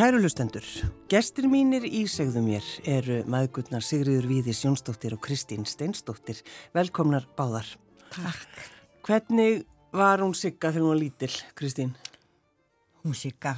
Kæru 0.00 0.16
lustendur, 0.16 0.64
gestir 1.12 1.44
mínir 1.52 1.84
í 1.84 2.06
segðu 2.08 2.40
mér 2.40 2.64
eru 2.88 3.18
maðgutnar 3.28 3.84
Sigriður 3.84 4.30
Víðis 4.30 4.62
Jónsdóttir 4.64 5.12
og 5.12 5.20
Kristín 5.20 5.66
Steinsdóttir. 5.68 6.38
Velkomnar 6.72 7.26
báðar. 7.36 7.66
Takk. 8.14 8.62
Hvernig 9.04 9.66
var 9.92 10.22
hún 10.24 10.32
Sigga 10.32 10.70
þegar 10.70 10.86
hún 10.86 10.94
var 10.94 11.00
lítil, 11.02 11.28
Kristín? 11.52 11.90
Hún 13.04 13.12
Sigga, 13.12 13.52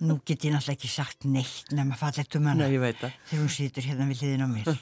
nú 0.00 0.16
get 0.24 0.46
ég 0.48 0.54
náttúrulega 0.54 0.78
ekki 0.78 0.92
sagt 0.94 1.28
neitt 1.28 1.74
nema 1.76 1.98
fallegt 2.00 2.38
um 2.40 2.48
hana. 2.48 2.64
Nei, 2.64 2.78
ég 2.78 2.84
veit 2.86 3.02
það. 3.02 3.18
Þegar 3.28 3.44
hún 3.44 3.52
situr 3.58 3.88
hérna 3.90 4.06
við 4.08 4.22
hliðin 4.24 4.46
á 4.46 4.48
mér. 4.48 4.72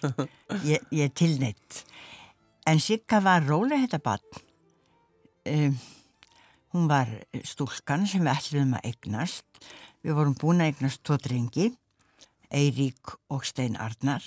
Ég, 0.63 0.87
ég 0.95 1.11
er 1.11 1.17
tilneitt. 1.25 1.81
En 2.71 2.79
Sigga 2.79 3.19
var 3.27 3.43
rólega 3.51 3.83
þetta 3.89 4.03
barn. 4.07 4.47
Um, 5.43 5.75
hún 6.73 6.89
var 6.91 7.09
stúlkan 7.47 8.07
sem 8.09 8.25
við 8.25 8.35
ætluðum 8.35 8.77
að 8.79 8.91
eignast 8.91 9.53
Við 10.03 10.17
vorum 10.19 10.35
búin 10.35 10.59
að 10.59 10.73
eignast 10.73 11.03
tvo 11.07 11.15
drengi, 11.23 11.69
Eirík 12.51 13.13
og 13.31 13.45
Stein 13.47 13.77
Arnar 13.79 14.25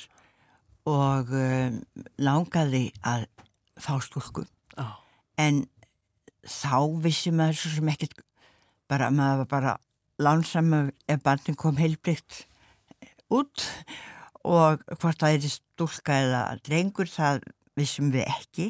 og 0.88 1.34
um, 1.36 1.82
langaði 2.16 2.86
að 3.04 3.26
fá 3.84 3.98
stúlku. 4.06 4.46
Oh. 4.80 4.94
En 5.36 5.66
þá 6.48 6.80
vissi 7.04 7.34
maður 7.36 7.60
svo 7.60 7.74
sem 7.74 7.92
ekkert, 7.92 8.24
bara, 8.88 9.10
maður 9.12 9.42
var 9.42 9.50
bara 9.52 9.74
lánsamur 10.22 10.94
ef 11.12 11.26
barnin 11.26 11.60
kom 11.60 11.76
heilbrygt 11.82 12.46
út 13.28 13.66
og 14.48 14.80
hvort 14.94 15.20
það 15.20 15.36
er 15.36 15.56
stúlka 15.58 16.22
eða 16.22 16.44
drengur 16.64 17.12
það 17.12 17.44
vissum 17.76 18.14
við 18.16 18.30
ekki. 18.32 18.70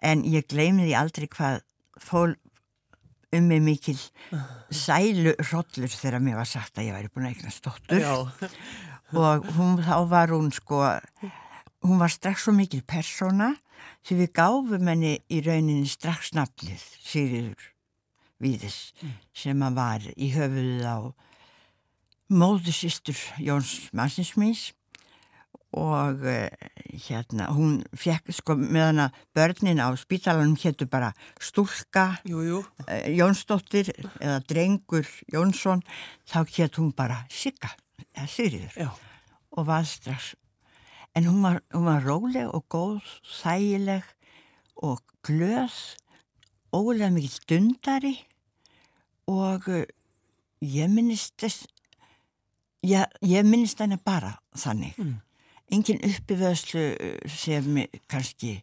En 0.00 0.24
ég 0.24 0.48
gleymiði 0.48 0.96
aldrei 0.96 1.28
hvað 1.28 1.60
fól 2.00 2.38
um 3.32 3.48
mig 3.48 3.62
mikil 3.64 3.98
sælu 4.70 5.34
hrollur 5.40 5.92
þegar 5.92 6.20
mér 6.20 6.38
var 6.40 6.48
sagt 6.48 6.78
að 6.78 6.90
ég 6.90 6.96
væri 6.96 7.12
búin 7.12 7.28
að 7.28 7.36
eigna 7.36 7.52
stóttur 7.54 8.06
og 9.22 9.48
hún, 9.56 9.80
þá 9.84 9.96
var 10.08 10.32
hún 10.34 10.50
sko 10.52 10.82
hún 11.82 12.00
var 12.00 12.12
strax 12.12 12.46
svo 12.46 12.54
mikil 12.56 12.82
persóna 12.84 13.54
því 14.06 14.18
við 14.22 14.32
gáfum 14.36 14.90
henni 14.92 15.16
í 15.32 15.40
rauninni 15.44 15.88
strax 15.90 16.34
nafnið 16.36 16.84
Sigriður 17.02 17.68
Víðis 18.42 18.78
mm. 19.00 19.16
sem 19.38 19.62
að 19.62 19.76
var 19.78 20.06
í 20.16 20.30
höfuðið 20.34 20.86
á 20.86 20.98
móðusistur 22.32 23.18
Jóns 23.42 23.90
Mansinsmís 23.94 24.70
og 25.72 26.20
uh, 26.20 26.48
hérna 27.06 27.48
hún 27.56 27.78
fekk 27.96 28.28
sko 28.36 28.56
með 28.60 28.84
hana 28.90 29.06
börnin 29.32 29.80
á 29.80 29.88
spítalanum 29.96 30.56
héttu 30.60 30.84
bara 30.86 31.12
Stúlka 31.40 32.18
jú, 32.28 32.42
jú. 32.44 32.58
Uh, 32.84 33.08
Jónsdóttir 33.16 33.88
eða 34.20 34.42
Drengur 34.44 35.08
Jónsson 35.32 35.80
þá 36.28 36.44
hétt 36.44 36.76
hún 36.76 36.92
bara 36.96 37.22
Sigga 37.32 37.72
eða 38.12 38.28
Sigriður 38.28 38.92
og 39.56 39.66
var 39.68 39.88
strax 39.88 40.34
en 41.16 41.28
hún 41.28 41.40
var, 41.44 41.62
hún 41.72 41.88
var 41.88 42.04
róleg 42.04 42.52
og 42.52 42.68
góð 42.68 43.16
þægileg 43.40 44.04
og 44.76 45.00
glöð 45.24 45.80
ólega 46.72 47.12
mikið 47.16 47.36
stundari 47.40 48.14
og 49.32 49.68
uh, 49.72 49.84
ég 50.60 50.92
minnist 50.92 51.48
ég, 52.84 53.04
ég 53.24 53.44
minnist 53.46 53.80
henni 53.80 53.96
bara 53.96 54.36
þannig. 54.52 54.98
Mm 55.00 55.20
engin 55.72 56.02
uppivöðslu 56.06 56.84
uh, 56.92 57.16
sem 57.30 57.82
kannski 58.10 58.58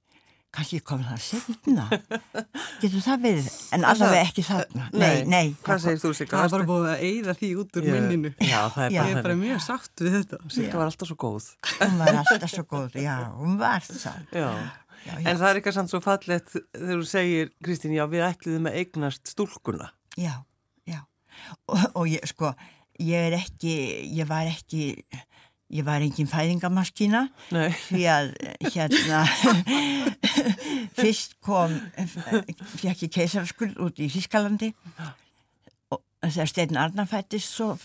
kannski 0.56 0.80
kom 0.82 1.02
það 1.06 1.20
setna 1.22 1.86
getur 2.82 3.04
það 3.06 3.26
verið, 3.26 3.48
en 3.76 3.86
allavega 3.86 4.26
ekki 4.26 4.44
þarna. 4.48 4.88
Nei, 4.98 5.22
nei 5.30 5.52
hvað 5.66 5.84
segir 5.84 6.02
þú 6.02 6.14
Sigga? 6.18 6.32
það 6.34 6.42
var 6.42 6.54
bara 6.56 6.68
búið 6.72 6.90
að 6.90 7.04
eigða 7.10 7.36
því 7.38 7.50
út 7.62 7.80
úr 7.80 7.88
yeah. 7.88 7.98
minninu. 8.00 8.32
Já, 8.42 8.60
það 8.74 8.86
er 8.86 8.96
bara, 8.96 8.96
ég 8.96 9.14
er 9.14 9.28
bara 9.28 9.38
mjög 9.44 9.62
sátt 9.66 10.04
við 10.04 10.18
þetta. 10.18 10.42
Sigga 10.56 10.82
var 10.82 10.90
alltaf 10.90 11.12
svo 11.12 11.18
góð. 11.22 11.50
Hún 11.76 12.02
var 12.02 12.20
alltaf 12.24 12.54
svo 12.54 12.66
góð, 12.74 12.98
já, 13.04 13.16
hún 13.38 13.60
var 13.62 13.86
það 13.86 14.36
já. 14.42 14.50
Já, 15.06 15.14
en 15.22 15.38
það 15.40 15.48
er 15.48 15.60
eitthvað 15.62 15.78
samt 15.78 15.94
svo 15.94 16.02
fallett 16.04 16.50
þegar 16.52 16.98
þú 17.00 17.08
segir, 17.08 17.54
Kristín, 17.64 17.96
já, 17.96 18.04
við 18.12 18.26
ætluðum 18.26 18.68
að 18.68 18.82
eignast 18.82 19.32
stúlkuna. 19.32 19.94
Já, 20.20 20.34
já. 20.90 21.00
Og, 21.70 21.86
og 21.94 22.10
ég, 22.10 22.26
sko, 22.28 22.52
ég 23.00 23.30
er 23.30 23.38
ekki 23.38 23.78
ég 24.18 24.28
var 24.28 24.50
ekki 24.50 24.92
Ég 25.70 25.86
var 25.86 26.02
engin 26.02 26.30
fæðingamaskína 26.30 27.28
því 27.52 28.04
að 28.10 28.30
hérna 28.74 29.20
fyrst 31.00 31.36
kom 31.46 31.76
fekk 32.80 33.04
ég 33.06 33.12
keisarskuld 33.14 33.78
út 33.78 34.02
í 34.02 34.10
Þískalandi 34.10 34.72
og 35.94 36.02
þegar 36.26 36.50
Steinn 36.50 36.80
Arnar 36.82 37.10
fættist 37.10 37.54
svo 37.54 37.76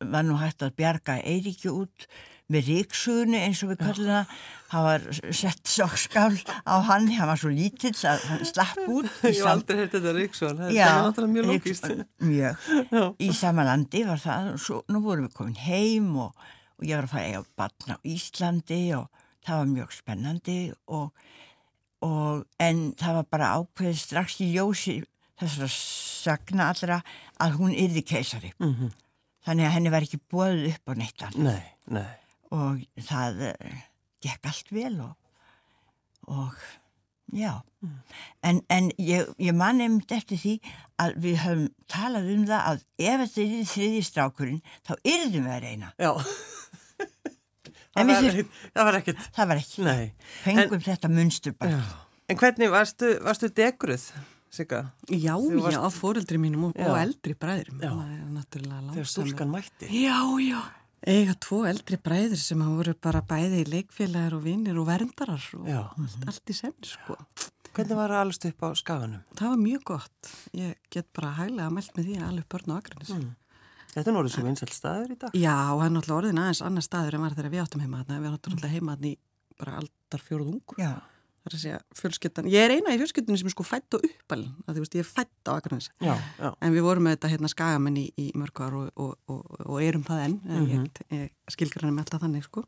var 0.00 0.24
nú 0.24 0.38
hægt 0.40 0.64
að 0.64 0.72
bjarga 0.80 1.18
Eiríki 1.20 1.68
út 1.68 2.08
með 2.52 2.66
ríksugunni 2.68 3.38
eins 3.40 3.62
og 3.64 3.70
við 3.70 3.78
kallum 3.80 4.08
það. 4.10 4.32
Hann 4.74 4.84
var 4.84 5.04
sett 5.32 5.70
sokkskál 5.70 6.34
á 6.68 6.74
hann 6.88 7.06
hann 7.14 7.30
var 7.30 7.40
svo 7.40 7.52
lítill 7.52 7.94
að 8.08 8.26
hann 8.28 8.42
slapp 8.48 8.82
út 8.84 9.08
Ég 9.24 9.38
hef 9.38 9.46
aldrei 9.48 9.78
hert 9.84 9.94
þetta 9.94 10.12
ríksugun 10.16 10.60
það 10.64 10.74
er 10.74 10.98
náttúrulega 11.06 11.36
mjög 11.36 11.48
lókist 11.52 11.88
Mjög, 12.24 12.68
í 13.20 13.30
sama 13.36 13.64
landi 13.68 14.04
var 14.08 14.20
það 14.20 14.52
og 14.56 14.60
svo, 14.66 14.82
nú 14.92 15.00
vorum 15.04 15.28
við 15.28 15.36
komin 15.38 15.60
heim 15.64 16.10
og 16.26 16.52
og 16.78 16.86
ég 16.88 16.96
var 16.96 17.06
að 17.06 17.12
fara 17.14 17.24
að 17.24 17.30
eiga 17.30 17.44
barn 17.58 17.94
á 17.94 17.96
Íslandi 18.14 18.82
og 18.98 19.24
það 19.44 19.60
var 19.60 19.72
mjög 19.72 19.94
spennandi 19.94 20.58
og, 20.86 21.24
og 22.04 22.44
en 22.62 22.84
það 23.00 23.18
var 23.20 23.26
bara 23.36 23.50
ákveðið 23.58 24.00
strax 24.00 24.38
í 24.44 24.52
ljósi 24.54 25.00
þessar 25.40 25.72
sagna 25.74 26.68
allra 26.72 27.00
að 27.42 27.58
hún 27.58 27.74
yrði 27.74 28.04
keisari 28.06 28.52
mm 28.58 28.74
-hmm. 28.74 28.94
þannig 29.46 29.66
að 29.66 29.74
henni 29.76 29.92
var 29.94 30.06
ekki 30.06 30.22
bóðið 30.30 30.70
upp 30.74 30.88
á 30.88 30.92
neitt 30.94 31.26
nei, 31.36 31.64
nei. 31.86 32.14
og 32.50 32.86
það 32.96 33.44
uh, 33.50 33.76
gekk 34.22 34.46
allt 34.46 34.72
vel 34.72 35.00
og, 35.00 35.14
og 36.28 36.54
já 37.32 37.60
mm. 37.80 37.98
en, 38.42 38.62
en 38.68 38.90
ég, 38.98 39.28
ég 39.38 39.54
man 39.54 39.78
nefnd 39.78 40.12
eftir 40.12 40.38
því 40.38 40.54
að 41.02 41.16
við 41.18 41.38
höfum 41.42 41.68
talað 41.88 42.30
um 42.30 42.46
það 42.46 42.68
að 42.70 42.84
ef 42.98 43.20
þetta 43.24 43.42
er 43.42 43.70
þriði 43.72 44.02
strákurinn 44.02 44.62
þá 44.86 44.92
yrðum 45.02 45.48
við 45.48 45.54
að 45.56 45.64
reyna 45.66 45.92
já 45.98 46.12
Það 47.94 48.10
var, 48.10 48.24
þér, 48.26 48.38
það 48.74 48.88
var 48.88 49.00
ekkert. 49.00 49.26
Það 49.34 49.50
var 49.50 49.60
ekki. 49.62 49.82
Nei. 49.86 50.30
Fengum 50.42 50.78
en, 50.78 50.84
þetta 50.88 51.10
munstur 51.12 51.56
bara. 51.58 51.78
Já. 51.78 52.22
En 52.32 52.40
hvernig 52.40 52.70
varstu, 52.72 53.10
varstu 53.22 53.50
degruð, 53.52 54.06
Sigga? 54.54 54.80
Já, 55.10 55.34
varst... 55.34 55.74
já, 55.74 55.82
á 55.82 55.90
fóreldri 55.90 56.38
mínum 56.38 56.68
og, 56.70 56.78
og 56.78 56.96
eldri 56.98 57.34
bræðurum. 57.38 57.82
Já, 57.82 57.92
þegar 58.54 59.10
stúlkan 59.10 59.50
mætti. 59.50 59.90
Já, 59.90 60.18
já. 60.42 60.60
Ega 61.04 61.34
tvo 61.36 61.64
eldri 61.68 61.98
bræður 62.00 62.40
sem 62.40 62.62
hafa 62.64 62.78
voru 62.78 62.94
bara 62.96 63.20
bæði 63.28 63.60
í 63.60 63.66
leikfélagar 63.68 64.38
og 64.38 64.46
vinnir 64.46 64.78
og 64.80 64.86
verndarar 64.88 65.42
og 65.58 65.66
já. 65.68 65.82
allt 66.24 66.52
í 66.54 66.56
senn, 66.56 66.78
sko. 66.86 67.18
Hvernig 67.74 67.98
var 67.98 68.14
það 68.14 68.22
allast 68.22 68.46
upp 68.48 68.64
á 68.64 68.68
skaganum? 68.78 69.22
Það 69.34 69.50
var 69.50 69.60
mjög 69.60 69.86
gott. 69.90 70.30
Ég 70.54 70.78
get 70.94 71.10
bara 71.12 71.34
hæglega 71.40 71.66
að 71.66 71.74
meld 71.76 71.96
með 71.96 72.08
því 72.08 72.18
að 72.20 72.28
alveg 72.28 72.46
börn 72.54 72.70
og 72.70 72.78
aðgrænis. 72.78 73.10
Mm. 73.18 73.32
Þetta 73.94 74.10
er 74.10 74.14
náttúrulega 74.16 74.34
svo 74.34 74.44
vinsalt 74.44 74.74
staður 74.74 75.14
í 75.14 75.16
dag. 75.20 75.34
Já, 75.38 75.56
og 75.70 75.80
það 75.80 75.86
er 75.86 75.92
náttúrulega 75.94 76.20
orðin 76.20 76.42
aðeins 76.42 76.62
annar 76.66 76.84
staður 76.84 77.16
en 77.16 77.24
var 77.24 77.36
þegar 77.36 77.52
við 77.52 77.62
áttum 77.62 77.82
heima 77.84 78.00
þarna. 78.00 78.22
Við 78.24 78.32
áttum 78.34 78.54
náttúrulega 78.54 78.74
heima 78.74 78.96
þarna 78.96 79.10
í 79.10 79.18
bara 79.60 79.76
aldar 79.80 80.24
fjóruð 80.24 80.48
ung. 80.54 80.74
Já. 80.80 80.92
Það 81.44 81.50
er 81.50 81.56
að 81.58 81.62
segja 81.62 81.78
fjölskyttan. 81.98 82.46
Ég 82.48 82.64
er 82.64 82.72
eina 82.72 82.94
í 82.94 82.98
fjölskyttunni 83.02 83.36
sem 83.36 83.48
er 83.50 83.52
sko 83.52 83.66
fætt 83.68 83.96
og 83.98 84.06
uppalinn. 84.08 84.54
Það 84.64 84.78
þú 84.78 84.84
veist, 84.84 84.94
ég 84.96 85.04
er 85.04 85.08
fætt 85.10 85.50
á 85.50 85.52
Akranis. 85.52 85.88
Já, 86.00 86.14
já. 86.40 86.48
En 86.56 86.72
við 86.72 86.86
vorum 86.86 87.04
með 87.04 87.18
þetta 87.18 87.30
hérna 87.34 87.50
skagamenn 87.52 87.98
í, 88.00 88.04
í 88.16 88.30
mörgvar 88.40 88.78
og, 88.78 88.86
og, 88.96 89.10
og, 89.28 89.42
og 89.66 89.82
erum 89.84 90.06
það 90.08 90.22
enn. 90.24 90.38
Mm 90.40 90.64
-hmm. 90.70 90.86
Ég, 91.12 91.20
ég 91.20 91.52
skilgar 91.52 91.84
hann 91.84 91.94
með 91.94 92.06
alltaf 92.06 92.24
þannig 92.24 92.48
sko. 92.48 92.64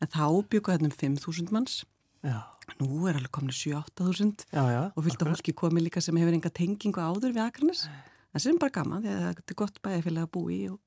En 0.00 0.08
þá 0.08 0.24
byggur 0.48 0.78
þetta 0.78 0.88
um 0.88 0.96
5.000 0.96 1.52
manns. 1.52 1.84
Já. 2.24 2.40
Nú 2.80 3.06
er 3.08 3.18
alveg 3.18 3.32
komin 3.34 3.52
7-8.000 3.52 4.46
og 4.94 5.04
fylgta 5.04 5.26
fólki 5.28 5.52
komið 5.52 5.88
líka 5.88 6.00
sem 6.00 6.16
hefur 6.16 6.36
enga 6.36 6.50
tengingu 6.50 7.00
áður 7.00 7.34
við 7.34 7.44
Akranis. 7.44 7.88
Það 8.30 8.44
sem 8.44 8.60
bara 8.60 8.74
gaman 8.74 9.02
því 9.04 9.14
að 9.14 9.26
þetta 9.26 9.52
er 9.52 9.58
gott 9.58 9.82
bæði 9.82 10.04
fyrir 10.06 10.22
að 10.22 10.32
búi 10.36 10.60
og 10.70 10.78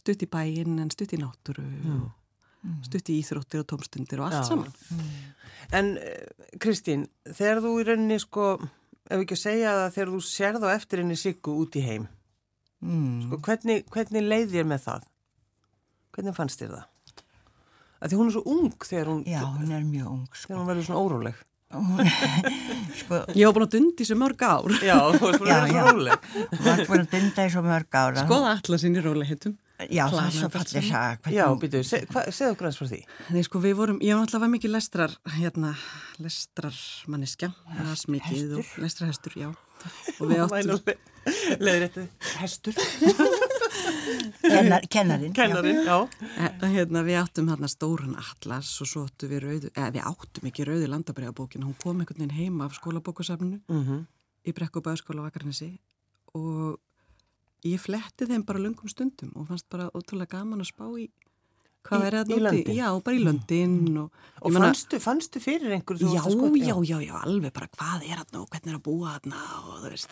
stutt 0.00 0.24
í 0.24 0.28
bæinn 0.30 0.80
en 0.80 0.92
stutt 0.92 1.12
í 1.16 1.20
náttúru 1.20 1.64
mm. 1.64 2.04
stutt 2.86 3.10
í 3.12 3.18
íþróttir 3.20 3.64
og 3.64 3.68
tómstundir 3.72 4.22
og 4.22 4.28
allt 4.28 4.38
Já. 4.40 4.48
saman. 4.48 4.70
Mm. 4.94 5.10
En 5.76 5.90
eh, 6.00 6.46
Kristín, 6.62 7.06
þegar 7.28 7.62
þú 7.64 7.74
í 7.80 7.86
rauninni 7.88 8.20
sko, 8.22 8.52
ef 9.10 9.18
ekki 9.18 9.36
að 9.36 9.42
segja 9.42 9.74
það 9.76 9.92
þegar 9.96 10.14
þú 10.14 10.22
sérð 10.30 10.66
á 10.66 10.68
eftir 10.72 11.02
henni 11.02 11.18
Siggu 11.20 11.56
út 11.64 11.76
í 11.76 11.84
heim, 11.84 12.08
mm. 12.80 13.18
sko, 13.26 13.40
hvernig, 13.48 13.84
hvernig 13.92 14.26
leið 14.26 14.56
þér 14.56 14.72
með 14.72 14.86
það? 14.88 15.06
Hvernig 16.16 16.38
fannst 16.38 16.64
þér 16.64 16.74
það? 16.78 16.88
Því 18.00 18.16
hún 18.16 18.30
er 18.30 18.32
svo 18.32 18.42
ung 18.48 18.72
þegar 18.80 19.08
hún... 19.10 19.24
Já, 19.28 19.40
hún 19.44 19.72
er 19.76 19.82
mjög 19.84 20.06
ung. 20.08 20.28
Sko. 20.32 20.48
Þegar 20.48 20.60
hún 20.62 20.68
verður 20.70 20.86
svona 20.86 21.00
óróleg. 21.04 21.40
Sko, 21.70 23.20
ég 23.38 23.46
var 23.46 23.54
búin 23.54 23.66
að 23.68 23.74
dundi 23.76 24.06
svo 24.06 24.16
mörg 24.18 24.42
ár 24.42 24.72
Já, 24.82 24.96
þú 25.14 25.20
var 25.22 25.36
búin 25.38 25.50
að 25.54 25.60
vera 25.60 25.68
svo 25.70 25.82
róleg 25.86 26.30
Þú 26.34 26.62
var 26.64 26.80
búin 26.88 27.02
að 27.04 27.10
dunda 27.14 27.44
í 27.46 27.52
svo 27.54 27.62
mörg 27.66 27.98
ár 28.00 28.22
Skoða 28.24 28.54
allar 28.56 28.82
sinni 28.82 29.04
rólegheitum 29.04 29.58
Já, 29.88 30.02
það 30.10 30.26
er 30.26 30.34
svo 30.34 30.48
fallið 30.52 30.88
sag. 30.90 31.28
Já, 31.32 31.44
býtu, 31.56 31.80
segðu 31.88 32.50
okkur 32.50 32.66
aðeins 32.68 32.80
frá 32.80 32.88
því. 32.90 32.98
Nei, 33.32 33.40
sko, 33.46 33.62
við 33.64 33.78
vorum, 33.78 34.00
ég 34.04 34.12
var 34.12 34.26
alltaf 34.26 34.42
var 34.42 34.52
mikið 34.52 34.74
lestrar, 34.74 35.14
hérna, 35.38 35.70
lestrarmanniska, 36.20 37.48
hasmikið 37.78 38.58
og 38.60 38.74
lestrarhestur, 38.82 39.38
já. 39.40 39.48
Og 40.18 40.26
við 40.28 40.44
áttum... 40.44 40.92
Leðir 41.60 41.88
þetta, 41.88 42.06
hestur? 42.42 42.76
Kennar, 44.42 44.86
kennarin. 44.90 45.32
Kennarin, 45.36 45.80
já. 45.86 45.96
já. 46.36 46.68
Hérna, 46.74 47.02
við 47.06 47.18
áttum 47.20 47.50
hérna 47.52 47.70
stóran 47.70 48.16
atlas 48.18 48.72
og 48.82 48.90
svo 48.90 49.04
áttum 49.08 49.32
við 49.32 49.42
rauðu, 49.44 49.72
eða 49.74 49.90
við 49.96 50.06
áttum 50.10 50.50
ekki 50.50 50.66
rauðu 50.68 50.90
landabræðabókina, 50.90 51.68
hún 51.68 51.78
kom 51.80 52.02
einhvern 52.02 52.24
veginn 52.24 52.36
heima 52.36 52.68
af 52.68 52.76
skólabókusafninu 52.78 53.60
mm 53.66 53.82
-hmm. 53.86 54.04
í 54.46 54.54
Brekku 54.56 54.80
bæðskóla 54.80 55.26
Vakarnesi 55.26 55.78
og 56.34 56.78
ég 57.64 57.80
fletti 57.80 58.26
þeim 58.26 58.44
bara 58.46 58.58
lungum 58.58 58.88
stundum 58.88 59.32
og 59.34 59.48
fannst 59.48 59.68
bara 59.68 59.90
ótrúlega 59.94 60.38
gaman 60.38 60.60
að 60.60 60.72
spá 60.72 60.86
í 60.98 61.10
hvað 61.86 62.06
er 62.06 62.16
það 62.18 62.26
núti? 62.28 62.74
Já, 62.76 62.88
bara 63.04 63.16
í 63.16 63.22
löndin 63.24 63.98
og, 63.98 64.12
og 64.40 64.52
fannstu, 64.52 65.00
fannstu 65.00 65.40
fyrir 65.40 65.72
einhverju? 65.72 66.12
Já, 66.12 66.22
já, 66.28 66.74
já, 66.84 66.98
já, 67.00 67.14
alveg 67.24 67.52
bara 67.52 67.68
hvað 67.68 68.04
er 68.04 68.24
það 68.24 68.40
og 68.40 68.48
hvernig 68.48 68.72
er 68.72 68.78
að 68.78 68.84
búa 68.84 69.14
þarna 69.16 69.42
og 69.64 69.78
þú 69.84 69.90
veist 69.90 70.10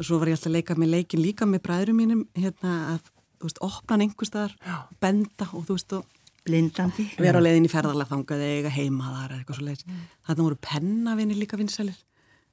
og 0.00 0.06
svo 0.06 0.18
var 0.20 0.30
ég 0.30 0.38
alltaf 0.38 0.48
að 0.50 0.56
leika 0.56 0.76
með 0.80 0.92
leikin 0.94 1.22
líka 1.22 1.46
með 1.48 1.64
bræðurum 1.66 1.98
mínum 2.00 2.22
hérna 2.38 2.74
að, 2.94 3.10
þú 3.40 3.48
veist, 3.48 3.60
opna 3.64 3.98
einhver 4.04 4.28
staðar, 4.28 4.56
benda 5.02 5.48
og 5.50 5.66
þú 5.68 5.76
veist 5.76 5.94
og 5.96 6.06
blindandi. 6.46 7.06
vera 7.20 7.40
á 7.40 7.44
leiðin 7.44 7.68
í 7.68 7.72
ferðarlega 7.72 8.12
þangaði 8.14 8.48
eiga 8.56 8.72
heima 8.74 9.12
þar 9.12 9.34
eða 9.34 9.38
eitthvað 9.40 9.58
svo 9.58 9.66
leiðis 9.66 9.86
mm. 9.86 10.00
þannig 10.28 10.46
voru 10.46 10.58
pennavinni 10.66 11.36
líka 11.38 11.60
vinsælir. 11.60 12.00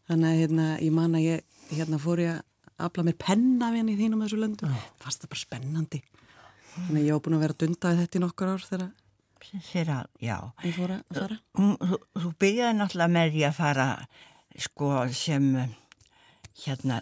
Þannig 0.07 0.29
að 0.29 0.41
hérna, 0.41 0.67
ég 0.83 0.93
man 0.95 1.17
að 1.17 1.25
ég 1.27 1.73
hérna 1.73 1.99
fór 1.99 2.21
ég 2.23 2.37
að 2.37 2.85
afla 2.87 3.03
mér 3.07 3.17
pennavinni 3.19 3.95
í 3.95 3.99
þínum 3.99 4.23
þessu 4.23 4.39
löndu, 4.39 4.69
það 4.69 5.03
fannst 5.03 5.23
það 5.23 5.33
bara 5.33 5.43
spennandi. 5.43 6.01
Þannig 6.77 7.01
að 7.01 7.07
ég 7.07 7.19
á 7.19 7.23
búin 7.25 7.37
að 7.37 7.43
vera 7.43 7.59
dundaði 7.63 8.01
þetta 8.03 8.19
í 8.19 8.23
nokkur 8.23 8.53
ár 8.53 8.65
þegar 8.67 8.87
Þeirra, 9.47 9.99
já. 10.19 10.37
ég 10.65 10.73
fór 10.75 10.91
að 10.97 11.03
fara. 11.13 11.37
Þú, 11.55 11.97
þú 12.17 12.31
byrjaði 12.41 12.77
náttúrulega 12.77 13.13
með 13.13 13.29
því 13.35 13.43
að 13.47 13.53
fara 13.55 13.85
sko 14.65 14.89
sem 15.13 15.45
hérna 16.63 16.97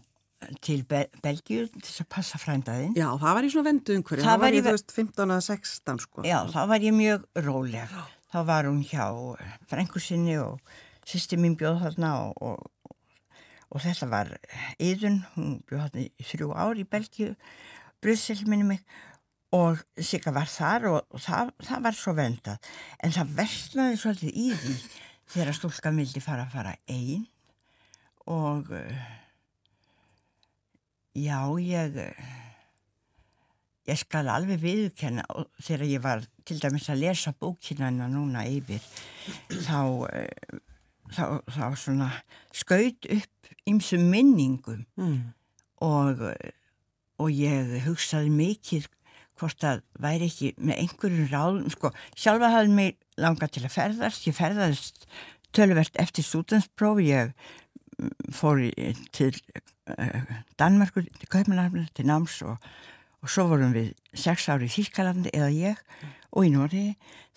til 0.65 0.83
Be 0.87 1.05
Belgíu 1.23 1.65
til 1.71 1.81
þess 1.81 2.03
að 2.03 2.09
passa 2.15 2.39
frændaðinn. 2.41 2.95
Já, 2.97 3.07
það 3.21 3.37
var 3.37 3.47
í 3.47 3.51
svona 3.53 3.69
vendu 3.69 3.95
umhverju. 3.99 4.25
Það 4.25 4.43
var 4.43 4.57
í 4.57 4.61
þú 4.61 4.73
veist 4.75 4.95
15 4.95 5.35
að 5.35 5.41
16 5.47 6.03
sko. 6.03 6.25
Já, 6.27 6.37
þá 6.51 6.59
var 6.71 6.85
ég 6.85 6.95
mjög 6.97 7.25
róleg. 7.45 7.95
Þá 8.33 8.39
var 8.49 8.69
hún 8.69 8.83
hjá 8.85 9.07
frængusinni 9.71 10.37
og 10.43 10.75
sýsti 11.07 11.39
mín 11.39 11.57
bjóð 11.59 11.81
þarna 11.85 12.11
og, 12.25 12.43
og, 12.43 12.93
og 13.71 13.83
þetta 13.83 14.11
var 14.11 14.31
yðun, 14.81 15.21
hún 15.35 15.57
bjóð 15.69 15.85
þarna 15.87 16.05
í 16.05 16.29
þrjú 16.31 16.53
ár 16.53 16.81
í 16.81 16.87
Belgíu, 16.89 17.35
Bryssel 18.03 18.41
minni 18.49 18.67
mig 18.67 18.81
og 19.55 19.81
Sigga 20.01 20.33
var 20.35 20.49
þar 20.51 20.89
og, 20.91 20.97
og 21.13 21.21
það, 21.23 21.51
það 21.63 21.85
var 21.85 21.97
svo 21.97 22.13
vendað 22.17 22.71
en 23.03 23.13
það 23.15 23.35
versnaði 23.39 23.99
svolítið 24.01 24.39
í 24.41 24.47
því 24.59 24.75
þegar 25.35 25.57
stúlkan 25.57 26.01
vildi 26.01 26.23
fara 26.23 26.45
að 26.45 26.57
fara 26.57 26.73
einn 26.91 27.23
og 28.25 28.73
uh, 28.73 29.05
já 31.15 31.39
ég 31.61 31.99
ég 33.85 33.99
skal 34.01 34.29
alveg 34.33 34.61
viðkenna 34.63 35.25
þegar 35.61 35.87
ég 35.89 36.03
var 36.03 36.25
til 36.45 36.59
dæmis 36.61 36.89
að 36.89 37.03
lesa 37.05 37.33
bókinana 37.37 38.09
núna 38.11 38.45
yfir 38.49 38.83
þá 39.65 40.05
þá, 41.13 41.25
þá 41.45 41.65
svona 41.77 42.11
skaut 42.53 43.09
upp 43.13 43.55
ymsum 43.69 44.05
minningum 44.11 44.85
mm. 44.97 45.19
og 45.85 46.23
og 47.21 47.31
ég 47.31 47.77
hugsaði 47.85 48.31
mikið 48.33 48.89
hvort 49.39 49.59
það 49.59 49.83
væri 49.99 50.29
ekki 50.29 50.51
með 50.57 50.81
einhverjum 50.83 51.29
ráðum, 51.31 51.71
sko, 51.71 51.91
sjálfa 52.15 52.51
hafði 52.53 52.75
mig 52.75 52.97
langað 53.19 53.55
til 53.55 53.63
að 53.67 53.75
ferðast, 53.75 54.27
ég 54.27 54.37
ferðast 54.37 55.07
tölverkt 55.55 55.99
eftir 55.99 56.27
stúdansprófi, 56.27 57.09
ég 57.11 57.33
fór 58.33 58.61
til 59.15 59.35
uh, 59.89 60.33
Danmarkur, 60.59 61.05
til 61.19 61.31
Kaupanarfnir, 61.31 61.87
til 61.95 62.07
Náms 62.09 62.41
og, 62.45 62.57
og 63.21 63.31
svo 63.31 63.47
vorum 63.51 63.73
við 63.75 63.93
sex 64.13 64.49
ári 64.51 64.69
í 64.69 64.73
Þýskalandi 64.73 65.33
eða 65.33 65.51
ég 65.53 65.83
og 66.35 66.47
í 66.47 66.51
Nóri, 66.53 66.85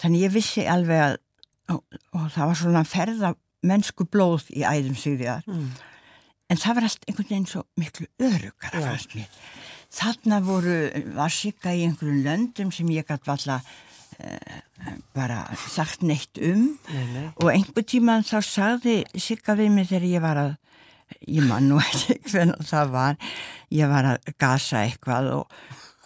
þannig 0.00 0.26
ég 0.26 0.34
vissi 0.34 0.66
alveg 0.66 1.04
að, 1.04 1.18
og, 1.74 1.98
og 2.16 2.30
það 2.34 2.50
var 2.50 2.60
svona 2.62 2.84
ferða 2.88 3.34
mennsku 3.68 4.06
blóð 4.10 4.48
í 4.54 4.64
æðum 4.66 4.98
sigriðar, 4.98 5.46
mm. 5.46 5.68
en 6.50 6.60
það 6.60 6.78
var 6.78 6.88
allt 6.88 7.08
einhvern 7.08 7.30
veginn 7.30 7.50
svo 7.50 7.64
miklu 7.78 8.06
örugar 8.18 8.74
að 8.74 8.88
fannst 8.90 9.18
mér. 9.18 9.42
Þarna 9.88 10.42
voru, 10.44 10.78
var 11.16 11.32
Sigga 11.32 11.72
í 11.72 11.86
einhverjum 11.86 12.24
löndum 12.26 12.72
sem 12.74 12.90
ég 12.92 13.06
gæti 13.08 13.30
valla 13.30 13.62
uh, 13.62 13.76
bara 15.14 15.44
sagt 15.68 16.02
neitt 16.02 16.40
um 16.42 16.64
nei, 16.90 17.04
nei. 17.12 17.26
og 17.38 17.52
einhver 17.52 17.84
tíma 17.86 18.18
þá 18.26 18.38
sagði 18.42 18.96
Sigga 19.14 19.54
við 19.58 19.70
mig 19.74 19.88
þegar 19.90 20.08
ég 20.10 20.24
var 20.24 20.40
að 20.42 20.52
ég 21.30 21.46
man 21.46 21.68
nú 21.70 21.78
ekki 21.84 22.18
hvernig 22.26 22.66
það 22.66 22.94
var 22.94 23.32
ég 23.74 23.90
var 23.90 24.12
að 24.14 24.32
gasa 24.40 24.82
eitthvað 24.82 25.32
og 25.36 25.56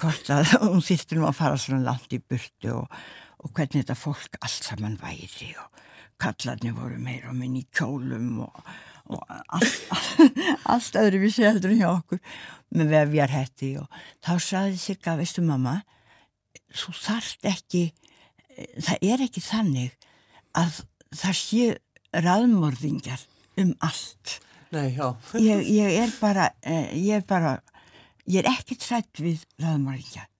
hvort 0.02 0.32
að 0.34 0.54
hún 0.66 0.84
þýttir 0.84 1.20
nú 1.20 1.28
að 1.28 1.38
fara 1.40 1.60
svona 1.60 1.86
langt 1.88 2.12
í 2.12 2.20
burtu 2.20 2.76
og, 2.82 3.02
og 3.42 3.52
hvernig 3.56 3.82
þetta 3.82 3.98
fólk 3.98 4.40
allt 4.42 4.70
saman 4.70 4.98
væri 5.00 5.52
og 5.56 5.84
kallarni 6.22 6.70
voru 6.76 7.00
meira 7.02 7.32
og 7.32 7.38
minn 7.38 7.58
í 7.58 7.66
kjólum 7.74 8.44
og 8.44 8.72
og 9.12 9.22
allt, 9.28 9.80
allt 10.72 10.98
öðru 11.00 11.24
við 11.24 11.34
seldur 11.40 11.74
hjá 11.74 11.88
okkur 11.90 12.20
með 12.76 12.92
vefjarhetti 12.94 13.72
og 13.80 14.02
þá 14.22 14.32
saði 14.38 14.78
Sigga, 14.80 15.16
veistu 15.18 15.42
mamma 15.44 15.80
þú 16.72 16.94
þarft 16.96 17.48
ekki 17.48 17.82
það 18.82 19.06
er 19.08 19.24
ekki 19.26 19.42
þannig 19.44 20.08
að 20.58 20.82
það 21.12 21.38
sé 21.38 21.66
raðmörðingar 22.24 23.26
um 23.62 23.72
allt. 23.84 24.38
Nei, 24.72 24.96
ég, 24.96 25.66
ég 25.68 25.96
er 26.00 26.12
bara 26.20 26.50
eh, 26.64 26.92
ég 26.96 27.20
er 27.20 27.24
bara 27.28 27.58
ég 28.24 28.40
er 28.40 28.48
ekki 28.52 28.78
trætt 28.80 29.20
við 29.20 29.42
raðmörðingar 29.60 30.30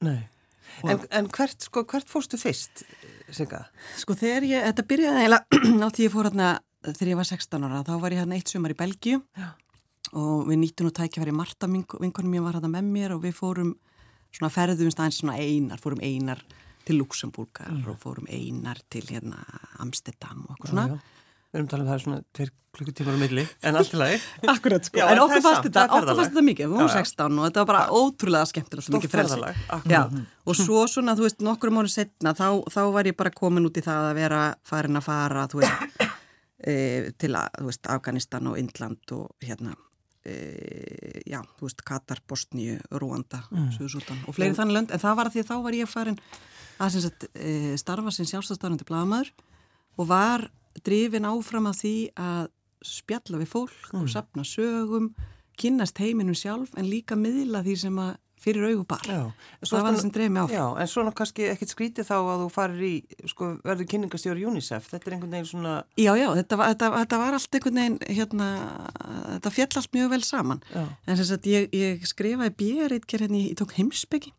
en, 0.89 1.03
en 1.13 1.29
hvert, 1.29 1.67
sko, 1.67 1.83
hvert 1.85 2.09
fórstu 2.09 2.41
fyrst 2.41 2.87
Sigga? 3.33 3.67
Sko 4.01 4.17
þegar 4.19 4.47
ég, 4.49 4.65
þetta 4.71 4.87
byrjaði 4.89 5.25
eiginlega 5.25 5.85
á 5.85 5.89
því 5.93 6.07
ég 6.07 6.13
fór 6.13 6.29
hérna 6.29 6.49
þegar 6.83 7.13
ég 7.13 7.21
var 7.21 7.29
16 7.29 7.67
ára, 7.69 7.85
þá 7.87 7.93
var 8.03 8.15
ég 8.15 8.23
hérna 8.23 8.39
eitt 8.39 8.51
sumar 8.51 8.75
í 8.75 8.79
Belgíu. 8.79 9.21
Og 10.19 10.49
við 10.49 10.59
nýttum 10.61 10.89
nú 10.89 10.93
tækja 10.93 11.23
verið 11.23 11.39
Marta, 11.39 11.69
vinkonum 11.71 12.35
ég 12.37 12.45
var 12.45 12.59
hérna 12.59 12.73
með 12.73 12.91
mér 12.93 13.15
og 13.15 13.23
við 13.23 13.37
fórum 13.39 13.71
svona 14.33 14.53
ferðumst 14.53 15.01
aðeins 15.01 15.21
svona 15.23 15.39
einar, 15.39 15.81
fórum 15.81 16.03
einar 16.05 16.43
til 16.87 16.99
Luxemburgar 17.01 17.71
mm. 17.73 17.85
og 17.93 18.01
fórum 18.03 18.29
einar 18.31 18.81
til 18.91 19.07
hérna 19.09 19.43
Amsterdam 19.83 20.47
og 20.47 20.57
eitthvað 20.57 20.75
svona. 20.75 20.89
Já, 20.89 20.97
já. 20.97 21.23
Við 21.53 21.61
erum 21.61 21.69
talað 21.69 21.85
um 21.85 21.93
það 21.93 22.05
svona 22.07 22.21
tveir 22.33 22.53
klukkutímar 22.73 23.17
á 23.17 23.21
milli, 23.21 23.43
en 23.69 23.77
allt 23.77 23.93
í 23.93 23.99
lagi. 24.01 24.21
Akkurat, 24.55 24.87
sko. 24.89 24.97
Já, 24.97 25.05
en 25.13 25.21
okkur 25.21 25.43
fannst 25.45 25.67
þetta, 25.67 25.83
okkur 25.93 26.09
fannst 26.09 26.31
þetta 26.31 26.45
mikið, 26.47 26.71
við 26.71 26.79
vorum 26.79 26.93
16 26.95 27.37
og 27.37 27.45
þetta 27.45 27.61
var 27.61 27.69
bara 27.69 27.83
ótrúlega 27.99 28.49
skemmtilegt 28.49 28.89
og 28.89 28.97
mikið 28.97 29.13
frelsi. 29.13 29.53
Já, 29.93 30.01
og 30.49 30.57
svo 30.57 30.87
svona, 30.89 31.17
þú 31.19 31.27
veist, 31.27 31.45
nokkrum 31.45 31.83
árum 31.83 31.93
setna, 31.93 32.33
þá, 32.39 32.47
þá 32.73 32.81
var 32.97 33.11
ég 33.11 33.19
bara 33.19 33.35
komin 33.37 33.69
út 33.69 33.77
í 33.77 33.85
það 33.85 34.09
að 34.09 34.21
vera 34.23 34.41
farin 34.65 35.01
að 35.03 35.05
fara, 35.11 35.45
þú 35.53 35.61
veist, 35.61 36.09
e, 36.73 36.77
til 37.21 37.35
að, 37.37 37.53
þú 37.59 37.69
veist, 37.69 37.93
Afganistan 37.99 38.49
og 38.49 38.57
Indland 38.63 39.17
og 39.19 39.45
hérna 39.45 39.77
já, 40.23 41.41
þú 41.59 41.67
veist, 41.67 41.83
Katar, 41.87 42.23
Bosníu 42.29 42.79
Rúanda, 42.95 43.43
mm. 43.51 43.71
Suðsútan 43.77 44.21
og 44.29 44.37
fleiri 44.37 44.55
þannig 44.59 44.79
lönd, 44.79 44.95
en 44.95 45.03
það 45.03 45.19
var 45.19 45.31
að 45.31 45.37
því 45.37 45.43
að 45.43 45.51
þá 45.51 45.57
var 45.67 45.79
ég 45.79 45.91
farin 45.91 46.19
að 46.83 46.99
sagt, 47.03 47.29
e, 47.35 47.53
starfa 47.81 48.15
sem 48.15 48.29
sjálfstafstafnandi 48.31 48.87
blagamæður 48.89 49.33
og 49.99 50.09
var 50.11 50.47
drifin 50.87 51.29
áfram 51.29 51.69
af 51.71 51.81
því 51.83 51.97
að 52.17 52.51
spjalla 52.83 53.43
við 53.43 53.51
fólk 53.51 53.93
mm. 53.93 54.03
og 54.03 54.11
sapna 54.11 54.47
sögum, 54.47 55.13
kynast 55.59 56.01
heiminum 56.03 56.37
sjálf 56.39 56.73
en 56.79 56.89
líka 56.91 57.19
miðla 57.19 57.63
því 57.67 57.77
sem 57.85 57.99
að 58.03 58.15
fyrir 58.43 58.67
auðu 58.69 58.85
bar. 58.91 59.05
Já, 59.07 59.21
það 59.63 59.75
var 59.77 59.87
það 59.87 59.99
sem 60.03 60.13
drefði 60.15 60.33
mig 60.35 60.43
áfram. 60.43 60.57
Já, 60.59 60.83
en 60.83 60.91
svona 60.91 61.13
kannski 61.17 61.47
ekkit 61.53 61.73
skrítið 61.73 62.09
þá 62.09 62.15
að 62.19 62.43
þú 62.43 62.49
farir 62.53 62.85
í, 62.87 62.93
sko, 63.31 63.49
verður 63.63 63.89
kynningastjóri 63.93 64.47
UNICEF, 64.51 64.89
þetta 64.91 65.09
er 65.09 65.17
einhvern 65.17 65.37
veginn 65.37 65.51
svona... 65.51 65.75
Já, 66.01 66.13
já, 66.19 66.27
þetta 66.39 66.59
var, 66.61 66.73
þetta, 66.73 66.91
þetta 66.99 67.21
var 67.23 67.39
allt 67.39 67.59
einhvern 67.59 67.81
veginn, 67.81 67.99
hérna, 68.19 68.49
þetta 69.29 69.55
fjall 69.57 69.69
allt 69.83 69.99
mjög 69.99 70.15
vel 70.15 70.23
saman. 70.27 70.65
Já. 70.73 70.83
En 71.07 71.21
þess 71.21 71.37
að 71.37 71.51
ég, 71.53 71.69
ég 71.79 72.09
skrifaði 72.11 72.57
björritgerð 72.63 73.29
hérna, 73.29 73.45
ég 73.47 73.61
tók 73.61 73.77
heimsbyggi 73.79 74.35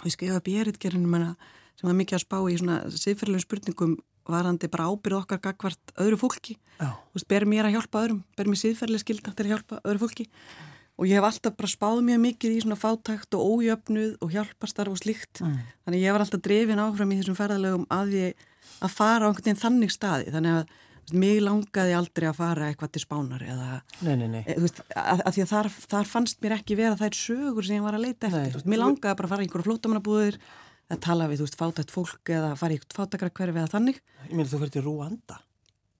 og 0.00 0.08
ég 0.08 0.16
skrifaði 0.16 0.46
björritgerðinu 0.50 1.22
sem 1.74 1.88
var 1.88 1.96
mikið 1.98 2.18
að 2.18 2.26
spá 2.26 2.36
í 2.46 2.58
svona 2.58 2.82
siðferðilegum 2.90 3.46
spurningum 3.46 3.96
varandi 4.30 4.70
bara 4.72 4.86
ábyrð 4.88 5.18
okkar 5.20 5.40
gagvart 5.42 5.90
öðru 6.00 6.16
fólki. 6.20 6.54
Já. 6.78 6.94
Þú 7.12 7.18
veist, 7.18 7.28
ber 7.28 7.44
mér 7.50 7.68
að 7.68 7.76
hjálpa 7.76 8.04
öðrum, 8.04 8.22
ber 8.38 8.48
mér 8.48 8.60
siðferðileg 8.62 9.02
skilda 9.02 9.34
til 9.34 9.44
að 9.44 9.52
hjálpa 9.52 9.80
öðru 9.82 10.02
fólki 10.04 10.28
og 10.94 11.08
ég 11.10 11.18
hef 11.18 11.26
alltaf 11.26 11.56
bara 11.58 11.70
spáð 11.70 12.02
mjög 12.06 12.20
mikið 12.22 12.56
í 12.56 12.64
svona 12.64 12.78
fátækt 12.78 13.34
og 13.34 13.58
ójöfnuð 13.58 14.16
og 14.22 14.34
hjálpastarf 14.34 14.94
og 14.94 15.00
slikt 15.00 15.42
mm. 15.42 15.54
þannig 15.86 16.04
ég 16.04 16.14
var 16.14 16.22
alltaf 16.22 16.42
drefin 16.44 16.82
áfram 16.82 17.14
í 17.14 17.18
þessum 17.18 17.38
ferðalögum 17.38 17.88
að 17.94 18.14
ég 18.14 18.44
að 18.82 18.94
fara 18.94 19.26
á 19.26 19.28
einhvern 19.28 19.46
veginn 19.46 19.62
þannig 19.62 19.94
staði. 19.94 20.32
Þannig 20.34 20.58
að 20.58 21.14
mig 21.20 21.40
langaði 21.44 21.96
aldrei 21.98 22.28
að 22.30 22.38
fara 22.38 22.68
eitthvað 22.70 22.92
til 22.94 23.02
spánar 23.02 23.42
eða 23.44 23.70
nei, 24.06 24.14
nei, 24.22 24.28
nei. 24.38 24.42
E, 24.48 24.56
veist, 24.62 24.80
að, 24.96 25.20
að 25.20 25.36
því 25.36 25.44
að 25.44 25.50
þar, 25.50 25.70
þar 25.92 26.10
fannst 26.14 26.38
mér 26.44 26.56
ekki 26.56 26.78
vera 26.78 27.00
þær 27.00 27.18
sögur 27.18 27.66
sem 27.66 27.76
ég 27.76 27.84
var 27.84 27.98
að 27.98 28.06
leita 28.06 28.30
eftir. 28.30 28.54
Veist, 28.56 28.70
mér 28.72 28.80
langaði 28.80 29.18
bara 29.20 29.28
að 29.28 29.34
fara 29.34 29.44
í 29.44 29.48
einhverju 29.48 29.68
flótamannabúðir 29.68 30.38
að 30.94 31.02
tala 31.04 31.28
við 31.28 31.44
veist, 31.44 31.58
fátækt 31.60 31.92
fólk 31.92 32.32
eða 32.32 32.54
fara 32.60 32.78
í 32.78 32.80
fátakra 32.96 33.32
hverfi 33.36 33.60
eða 33.60 33.72
þannig. 33.74 34.00
Ég 34.30 34.32
meina 34.32 34.48
þú 34.48 34.62
fyrir 34.62 34.76
til 34.78 34.86
Rúanda 34.86 35.42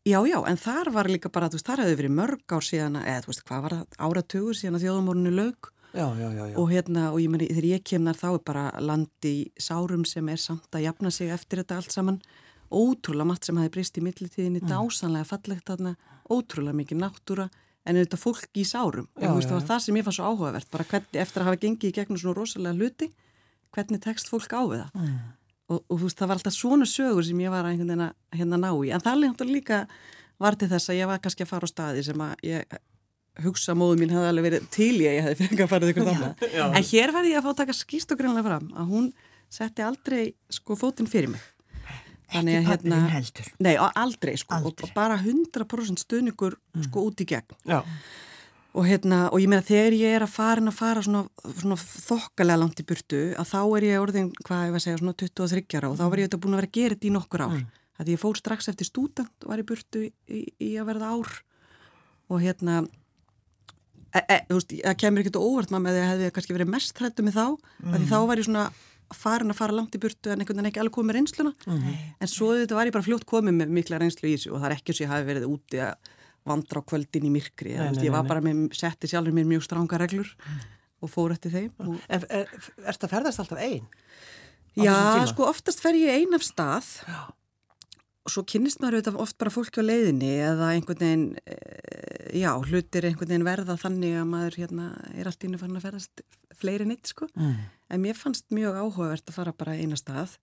Já, 0.04 0.18
já, 0.28 0.37
en 0.44 0.58
þar 0.61 0.90
var 0.92 1.08
líka 1.08 1.30
bara, 1.32 1.49
þú 1.49 1.56
veist, 1.56 1.68
þar 1.68 1.80
hefði 1.80 1.96
verið 2.02 2.16
mörg 2.18 2.52
ár 2.52 2.64
síðan, 2.66 2.99
eða 3.00 3.23
þú 3.25 3.30
veist, 3.30 3.42
hvað 3.49 3.62
var 3.64 3.75
það, 3.75 3.99
áratugur 4.04 4.58
síðan 4.58 4.76
að 4.76 4.84
þjóðumórnu 4.84 5.32
lög 5.32 5.68
já, 5.94 6.04
já, 6.20 6.26
já, 6.34 6.42
og 6.61 6.73
hérna, 6.75 7.04
og 7.14 7.20
ég 7.23 7.30
meni, 7.32 7.49
þegar 7.49 7.68
ég 7.70 7.84
kemnar 7.88 8.18
þá 8.20 8.26
er 8.34 8.42
bara 8.44 8.64
land 8.84 9.28
í 9.30 9.34
sárum 9.56 10.04
sem 10.08 10.28
er 10.28 10.42
samt 10.42 10.76
að 10.76 10.84
jafna 10.84 11.12
sig 11.14 11.32
eftir 11.32 11.62
þetta 11.62 11.78
allt 11.80 11.94
saman. 11.94 12.20
Ótrúlega 12.75 13.28
matt 13.28 13.49
sem 13.49 13.56
hafi 13.61 13.73
breyst 13.73 13.96
í 13.96 14.04
millitíðinni, 14.04 14.61
mm. 14.61 14.73
dásanlega 14.73 15.28
fallegt 15.28 15.68
þarna, 15.70 15.94
ótrúlega 16.28 16.76
mikið 16.82 17.00
náttúra 17.00 17.49
en 17.84 18.00
þetta 18.00 18.20
fólk 18.20 18.61
í 18.61 18.64
sárum. 18.66 19.08
Og 19.16 19.25
þú 19.25 19.34
veist 19.38 19.52
það 19.52 19.61
var 19.61 19.68
það 19.70 19.82
sem 19.87 20.00
ég 20.00 20.06
fann 20.06 20.16
svo 20.16 20.28
áhugavert 20.32 20.70
bara 20.73 20.88
hvernig 20.90 21.20
eftir 21.25 21.44
að 21.44 21.49
hafa 21.49 21.62
gengið 21.64 21.90
í 21.92 21.96
gegnum 21.96 22.20
svona 22.20 22.38
rosalega 22.40 22.76
hluti 22.80 23.11
hvernig 23.75 24.02
tekst 24.04 24.30
fólk 24.30 24.52
á 24.52 24.62
við 24.68 24.84
það? 24.84 25.00
Mm. 25.00 25.16
Og, 25.71 25.78
og 25.80 25.94
þú 25.99 26.02
veist 26.06 26.18
það 26.21 26.30
var 26.30 26.40
alltaf 26.40 26.56
svona 26.56 26.88
sögur 26.88 27.26
sem 27.26 27.44
ég 27.44 27.54
var 27.54 27.68
að 27.68 27.80
hérna, 27.83 28.11
hérna 28.35 28.61
ná 28.61 28.71
í 28.73 28.92
en 28.94 29.04
það 29.04 29.28
er 29.30 29.52
líka 29.52 29.85
var 30.42 30.59
til 30.59 30.68
þess 30.73 30.90
að 30.90 31.00
ég 31.00 31.11
var 31.11 31.23
kannski 31.23 31.47
að 31.47 31.52
fara 31.52 31.68
á 31.68 31.73
staði 31.73 32.04
sem 32.06 32.25
að 32.25 32.35
ég 32.49 32.76
hugsa 33.44 33.75
móðu 33.78 33.99
mín 34.00 34.12
hefði 34.14 34.30
alveg 34.30 34.49
verið 34.49 34.68
til 34.75 34.92
ég 35.02 35.18
ég 35.18 35.28
hefði 35.28 35.49
ekki 35.49 35.64
að 35.64 35.73
fara 35.73 35.90
ykkur 35.90 36.11
þannig 36.11 36.44
en 36.64 36.87
hér 36.90 37.14
var 37.14 37.30
ég 37.30 37.38
að 37.38 37.47
fá 37.47 37.50
að 37.54 37.61
taka 37.62 37.78
skýst 37.78 38.14
og 38.14 38.21
greinlega 38.21 38.47
fram 38.47 38.71
að 38.75 38.92
hún 38.92 39.11
setti 39.52 39.85
aldrei 39.87 40.23
sko 40.52 40.78
fótinn 40.78 41.11
fyrir 41.11 41.35
mig 41.35 41.50
Þannig 42.35 42.56
að 42.59 42.68
hérna. 42.71 42.99
Nei, 43.62 43.75
aldrei 43.78 44.35
sko 44.40 44.56
aldrei. 44.56 44.88
og 44.88 44.94
bara 44.97 45.18
100% 45.21 46.02
stuðningur 46.02 46.56
mm. 46.56 46.87
sko 46.88 47.04
út 47.11 47.21
í 47.23 47.26
gegn. 47.30 47.56
Já. 47.68 47.83
Og 48.74 48.88
hérna, 48.88 49.28
og 49.30 49.38
ég 49.38 49.46
meina 49.50 49.62
þegar 49.62 49.94
ég 49.94 50.16
er 50.16 50.24
að 50.26 50.32
fara 50.34 50.62
að 50.66 50.74
fara 50.74 51.02
svona, 51.06 51.22
svona 51.60 51.76
þokkalega 51.78 52.58
langt 52.58 52.80
í 52.82 52.86
burtu 52.88 53.20
að 53.38 53.50
þá 53.52 53.60
er 53.62 53.86
ég 53.86 54.02
orðin, 54.02 54.32
hvað 54.40 54.64
ég 54.66 54.74
var 54.74 54.80
að 54.80 54.84
segja, 54.84 55.00
svona 55.02 55.16
23 55.22 55.78
ára 55.78 55.90
og 55.92 55.98
þá 56.00 56.04
var 56.08 56.22
ég 56.22 56.28
þetta 56.28 56.40
búin 56.42 56.56
að 56.56 56.60
vera 56.62 56.70
að 56.70 56.78
gera 56.80 56.96
þetta 56.96 57.06
í 57.06 57.12
nokkur 57.14 57.44
ár. 57.44 57.54
Mm. 57.60 57.82
Því 58.00 58.16
ég 58.16 58.22
fór 58.24 58.40
strax 58.40 58.70
eftir 58.72 58.88
stúdent 58.88 59.46
og 59.46 59.52
var 59.52 59.62
í 59.62 59.66
burtu 59.68 60.02
í, 60.02 60.10
í, 60.26 60.40
í 60.58 60.72
að 60.82 60.88
verða 60.90 61.12
ár 61.14 61.36
og 62.34 62.42
hérna, 62.42 62.80
e, 64.10 64.24
e, 64.24 64.40
þú 64.48 64.58
veist, 64.58 64.74
það 64.80 64.98
kemur 65.04 65.22
ekkert 65.22 65.38
óvart 65.38 65.70
maður 65.70 65.84
með 65.84 65.94
því 65.94 66.00
að 66.00 66.08
það 66.08 66.12
hefði 66.16 66.34
kannski 66.34 66.58
verið 66.58 66.74
mest 66.74 66.98
hrættu 66.98 67.26
með 67.28 67.38
þá, 67.38 67.46
mm. 67.54 67.94
því 67.94 68.10
þá 68.10 68.18
var 68.26 68.42
ég 68.42 68.48
svona 68.48 68.66
farin 69.14 69.52
að 69.52 69.58
fara 69.58 69.76
langt 69.76 69.94
í 69.94 70.00
burtu 70.02 70.32
en 70.32 70.42
einhvern 70.42 70.58
veginn 70.58 70.70
ekki 70.70 70.82
alveg 70.82 70.96
komið 70.96 71.18
reynsluna 71.18 71.52
mm 71.66 71.96
en 72.24 72.30
svo 72.30 72.54
þetta 72.56 72.76
var 72.78 72.88
ég 72.88 72.94
bara 72.94 73.04
fljótt 73.04 73.26
komið 73.28 73.56
með 73.58 73.72
mikla 73.78 73.98
reynslu 74.00 74.30
í 74.30 74.36
þessu 74.36 74.54
og 74.54 74.62
það 74.62 74.70
er 74.70 74.76
ekki 74.78 74.94
að 74.94 75.00
ég 75.02 75.10
hafi 75.12 75.26
verið 75.28 75.46
úti 75.50 75.80
að 75.84 76.12
vandra 76.48 76.82
á 76.82 76.88
kvöldin 76.88 77.28
í 77.28 77.32
myrkri 77.34 77.76
nei, 77.78 77.90
nei, 77.94 78.02
ég 78.06 78.14
var 78.14 78.26
bara 78.28 78.42
með, 78.44 78.66
setti 78.76 79.10
sjálfur 79.10 79.36
mér 79.36 79.48
mjög 79.54 79.64
stránga 79.66 80.00
reglur 80.00 80.28
mm. 80.28 80.66
og 81.04 81.12
fór 81.12 81.36
eftir 81.36 81.54
þeim 81.54 81.70
og... 81.84 81.94
Er, 82.08 82.26
er, 82.28 82.50
er 82.84 82.90
þetta 82.92 83.12
ferðast 83.12 83.44
alltaf 83.44 83.62
einn? 83.64 83.88
Já, 84.74 84.94
sko 85.30 85.46
oftast 85.46 85.82
fer 85.84 85.96
ég 85.96 86.18
einn 86.18 86.36
af 86.36 86.42
stað 86.42 86.90
Já 87.06 87.32
og 88.24 88.32
svo 88.32 88.44
kynnist 88.48 88.80
maður 88.80 88.98
auðvitað 88.98 89.20
oft 89.20 89.36
bara 89.40 89.52
fólki 89.52 89.82
á 89.84 89.84
leiðinni 89.84 90.30
eða 90.46 90.70
einhvern 90.72 91.00
veginn, 91.02 91.24
eh, 91.44 92.40
já, 92.40 92.50
hlutir 92.56 93.04
einhvern 93.04 93.28
veginn 93.28 93.46
verða 93.46 93.76
þannig 93.80 94.16
að 94.16 94.30
maður 94.30 94.56
hérna 94.62 94.86
er 95.12 95.28
allt 95.28 95.44
ína 95.44 95.60
fann 95.60 95.76
að 95.76 95.84
ferðast 95.84 96.24
fleiri 96.56 96.88
neitt 96.88 97.12
sko, 97.12 97.28
mm. 97.36 97.58
en 97.92 98.04
mér 98.04 98.16
fannst 98.16 98.48
mjög 98.54 98.80
áhugavert 98.80 99.28
að 99.28 99.36
fara 99.36 99.52
bara 99.52 99.76
eina 99.76 99.98
stað 100.00 100.38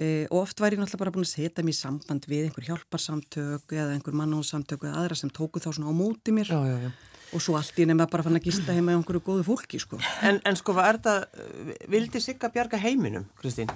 og 0.00 0.36
oft 0.40 0.60
var 0.62 0.72
ég 0.72 0.80
náttúrulega 0.80 1.02
bara 1.02 1.12
búin 1.12 1.26
að 1.26 1.34
setja 1.34 1.64
mér 1.64 1.74
í 1.74 1.76
samband 1.76 2.24
við 2.30 2.46
einhver 2.46 2.68
hjálparsamtök 2.70 3.74
eða 3.76 3.92
einhver 3.92 4.16
mannúsamtök 4.16 4.86
eða 4.86 5.02
aðra 5.02 5.18
sem 5.20 5.32
tóku 5.36 5.60
þá 5.60 5.70
svona 5.74 5.92
á 5.92 5.94
móti 5.94 6.32
mér 6.32 6.48
já, 6.48 6.60
já, 6.64 6.76
já. 6.86 6.90
og 7.36 7.44
svo 7.44 7.58
allt 7.58 7.76
í 7.76 7.84
nefn 7.84 8.06
að 8.06 8.12
bara 8.14 8.24
fann 8.24 8.40
að 8.40 8.48
gista 8.48 8.76
heima 8.76 8.94
í 8.94 8.98
einhverju 8.98 9.20
góðu 9.26 9.46
fólki 9.50 9.82
sko. 9.82 10.00
En, 10.24 10.40
en 10.48 10.56
sko, 10.56 10.72
hvað 10.76 10.88
er 10.88 11.00
þetta, 11.00 11.86
vildi 11.92 12.24
Sigga 12.24 12.52
bjarga 12.54 12.80
heiminum, 12.80 13.28
Kristín? 13.42 13.68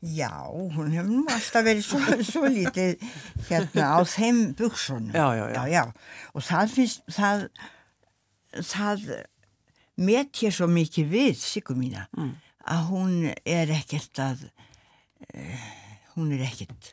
Já, 0.00 0.30
hún 0.46 0.92
hefur 0.94 1.10
nú 1.10 1.24
alltaf 1.26 1.64
verið 1.66 1.82
svo, 1.82 1.98
svo 2.22 2.46
lítið 2.46 3.00
hérna 3.48 3.88
á 3.98 4.00
þeim 4.06 4.52
buksunum. 4.58 5.10
Já, 5.10 5.26
já, 5.34 5.46
já. 5.56 5.62
já, 5.74 5.82
og 6.38 6.44
það 6.46 6.74
finnst, 6.76 7.02
það, 7.10 7.48
það 8.62 9.08
met 9.98 10.42
ég 10.44 10.54
svo 10.54 10.68
mikið 10.70 11.10
við, 11.10 11.42
Sigur 11.42 11.78
mína, 11.80 12.06
mm. 12.14 12.30
að 12.70 12.84
hún 12.92 13.16
er 13.42 13.74
ekkert 13.74 14.22
að, 14.22 14.46
hún 16.14 16.32
er 16.34 16.46
ekkert 16.48 16.92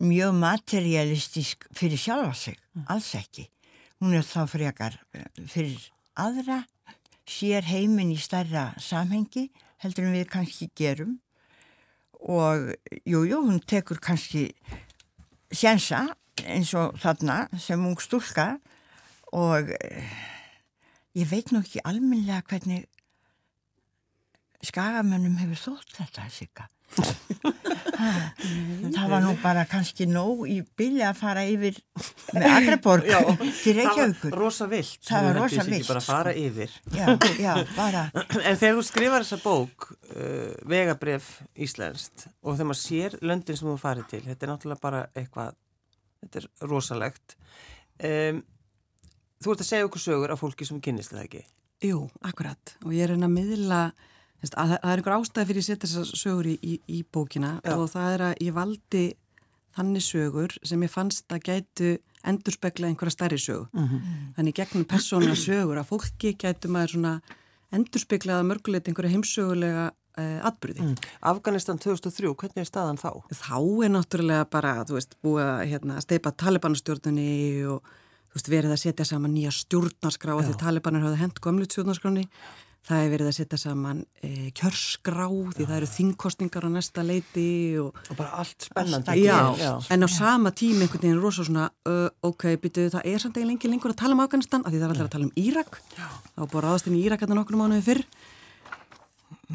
mjög 0.00 0.34
materialistisk 0.34 1.66
fyrir 1.76 1.98
sjálfa 1.98 2.34
sig, 2.34 2.58
mm. 2.74 2.84
alls 2.88 3.14
ekki. 3.14 3.46
Hún 4.00 4.16
er 4.16 4.24
þá 4.24 4.44
frekar 4.48 4.96
eh, 5.14 5.26
fyrir 5.48 5.90
aðra, 6.20 6.62
sér 7.28 7.66
heiminn 7.68 8.14
í 8.14 8.18
starra 8.20 8.70
samhengi, 8.80 9.50
heldur 9.84 10.08
en 10.08 10.16
við 10.16 10.30
kannski 10.32 10.70
gerum 10.76 11.18
og 12.20 12.72
jújú, 13.04 13.28
jú, 13.30 13.42
hún 13.46 13.60
tekur 13.64 14.00
kannski 14.02 14.50
sjensa 15.52 16.02
eins 16.44 16.72
og 16.76 16.98
þarna 17.00 17.46
sem 17.60 17.80
ung 17.84 17.96
stúlka 18.00 18.54
og 19.36 19.70
eh, 19.76 20.10
ég 21.16 21.28
veit 21.30 21.52
nú 21.52 21.62
ekki 21.62 21.84
alminlega 21.84 22.42
hvernig 22.48 22.88
skagamönnum 24.64 25.38
hefur 25.40 25.64
þótt 25.64 25.96
þetta 25.96 26.28
sigga 26.32 26.68
það 28.90 29.06
var 29.10 29.22
nú 29.22 29.34
bara 29.42 29.64
kannski 29.70 30.06
nóg 30.10 30.42
í 30.50 30.60
bylja 30.78 31.10
að 31.12 31.20
fara 31.20 31.44
yfir 31.48 31.78
með 32.34 32.46
Akraborg 32.50 33.06
til 33.62 33.74
Reykjavíkur 33.78 34.30
það 34.30 34.34
var 34.34 34.42
rosa 34.42 34.68
vilt 34.70 35.06
það 35.06 35.26
var 35.28 35.38
rosa 35.38 35.66
vilt 35.68 35.88
bara 35.90 36.02
fara 36.04 36.34
sko. 36.34 36.44
yfir. 36.48 36.76
Já, 36.96 37.06
já, 37.38 37.52
bara. 37.76 38.04
En 38.48 38.58
þegar 38.58 38.78
þú 38.78 38.84
skrifar 38.88 39.26
þessa 39.26 39.40
bók 39.44 39.88
uh, 39.92 40.52
vegabref 40.70 41.32
íslenskt 41.54 42.26
og 42.42 42.56
þegar 42.56 42.70
maður 42.72 42.82
sér 42.82 43.18
löndin 43.22 43.60
sem 43.60 43.70
þú 43.70 43.76
farið 43.80 44.10
til 44.14 44.22
þetta 44.26 44.46
er 44.46 44.52
náttúrulega 44.54 44.84
bara 44.84 45.04
eitthvað 45.14 45.56
þetta 46.20 46.42
er 46.42 46.50
rosalegt. 46.68 47.38
Um, 48.00 48.44
þú 49.40 49.54
ert 49.54 49.64
að 49.64 49.70
segja 49.72 49.88
okkur 49.88 50.02
sögur 50.04 50.34
af 50.34 50.42
fólki 50.42 50.68
sem 50.68 50.82
kynist 50.84 51.14
það 51.14 51.26
ekki? 51.26 51.42
Jú, 51.80 52.04
akkurat. 52.28 52.76
Og 52.84 52.92
ég 52.92 53.06
er 53.06 53.14
að 53.16 53.30
miðla 53.32 53.84
að 53.88 54.08
það 54.44 54.76
er 54.78 54.92
einhver 54.94 55.16
ástæði 55.16 55.48
fyrir 55.50 55.64
að 55.64 55.68
setja 55.68 55.88
þessar 55.88 56.20
sögur 56.22 56.50
í, 56.50 56.56
í, 56.62 56.76
í 56.88 57.02
bókina 57.12 57.56
Já. 57.64 57.74
og 57.76 57.90
það 57.92 58.14
er 58.14 58.24
að 58.28 58.44
ég 58.46 58.56
valdi 58.56 59.04
þannig 59.76 60.06
sögur 60.06 60.56
sem 60.66 60.82
ég 60.82 60.92
fannst 60.92 61.32
að 61.32 61.44
gætu 61.50 61.90
endurspegla 62.30 62.88
einhverja 62.88 63.16
stærri 63.16 63.38
sögu 63.40 63.68
mm 63.72 63.86
-hmm. 63.86 64.32
þannig 64.36 64.56
gegnum 64.56 64.84
persóna 64.84 65.36
sögur 65.36 65.78
að 65.80 65.90
fólki 65.92 66.34
gætu 66.36 66.68
maður 66.68 66.96
svona 66.96 67.14
endurspeglaða 67.70 68.46
mörgulegt 68.48 68.88
einhverja 68.88 69.14
heimsögulega 69.14 69.90
uh, 70.18 70.46
atbyrði. 70.48 70.82
Mm. 70.82 70.96
Afganistan 71.30 71.78
2003, 71.78 72.34
hvernig 72.34 72.64
er 72.64 72.68
staðan 72.68 72.98
þá? 73.00 73.10
Þá 73.30 73.58
er 73.84 73.92
náttúrulega 73.94 74.46
bara, 74.50 74.74
þú 74.88 74.98
veist, 74.98 75.16
búið 75.24 75.44
að 75.46 75.60
hérna, 75.72 76.00
steipa 76.04 76.32
talibanstjórnunni 76.42 77.30
og 77.70 77.86
veist, 78.34 78.50
verið 78.50 78.74
að 78.74 78.82
setja 78.84 79.06
saman 79.08 79.34
nýja 79.34 79.52
stjórnarskrá 79.54 80.36
og 80.36 80.44
því 80.46 80.58
talibanir 80.60 81.06
hafði 81.06 81.22
hend 81.22 81.40
gömlu 81.44 81.68
stjórnarskráni 81.68 82.26
Það 82.80 83.02
er 83.04 83.10
verið 83.12 83.28
að 83.28 83.34
setja 83.36 83.58
saman 83.60 83.98
e, 84.24 84.50
kjörsgrá 84.56 85.26
því 85.28 85.64
já, 85.64 85.68
það 85.68 85.74
eru 85.76 85.88
þingkostningar 85.92 86.64
á 86.64 86.70
næsta 86.72 87.02
leiti 87.04 87.50
og, 87.78 87.98
og 88.08 88.16
bara 88.18 88.40
allt 88.40 88.66
spennandi. 88.70 89.16
Já, 89.20 89.36
já, 89.60 89.72
en 89.92 90.06
á 90.06 90.08
sama 90.08 90.52
tími 90.56 90.86
einhvern 90.86 91.04
veginn 91.04 91.18
er 91.18 91.20
rosa 91.20 91.44
svona, 91.44 91.66
uh, 91.90 92.08
ok, 92.24 92.46
byrjuðu 92.62 92.94
það 92.96 93.08
er 93.12 93.22
samt 93.22 93.36
eiginlega 93.36 93.52
lengi 93.52 93.72
lengur 93.74 93.92
að 93.92 94.00
tala 94.00 94.16
um 94.16 94.22
Afganistan 94.24 94.64
af 94.64 94.72
því 94.72 94.80
það 94.80 94.86
er 94.86 94.94
alltaf 94.94 95.10
að 95.10 95.14
tala 95.16 95.28
um 95.28 95.34
Írak. 95.44 95.80
Það 95.92 96.40
var 96.40 96.52
bara 96.54 96.72
aðast 96.72 96.88
inn 96.88 96.96
í 96.96 97.02
Írak 97.04 97.26
hérna 97.26 97.38
nokkur 97.38 97.60
mánuði 97.60 97.84
fyrr. 97.90 98.02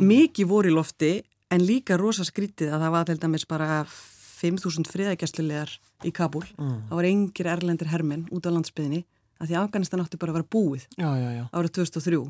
Mikið 0.06 0.52
voru 0.52 0.70
í 0.70 0.76
lofti 0.76 1.12
en 1.50 1.66
líka 1.66 1.98
rosa 1.98 2.28
skrítið 2.28 2.76
að 2.76 2.86
það 2.86 2.96
var 3.00 3.10
til 3.10 3.18
dæmis 3.26 3.48
bara 3.50 3.82
5.000 3.90 4.86
friðækjastlulegar 4.92 5.76
í 6.06 6.14
Kabul. 6.14 6.46
Mm. 6.60 6.80
Það 6.92 6.98
var 7.00 7.10
engir 7.10 7.52
erlendir 7.56 7.90
hermenn 7.90 8.30
út 8.30 8.46
á 8.46 8.54
landsbyðinni 8.54 9.02
að 9.40 9.52
því 9.52 9.60
Afganistan 9.60 10.04
átti 10.04 10.20
bara 10.22 10.34
að 10.34 10.40
vera 10.40 10.52
búið 10.56 10.86
já, 10.96 11.10
já, 11.20 11.30
já. 11.36 11.44
árið 11.52 11.76
2003 11.80 12.22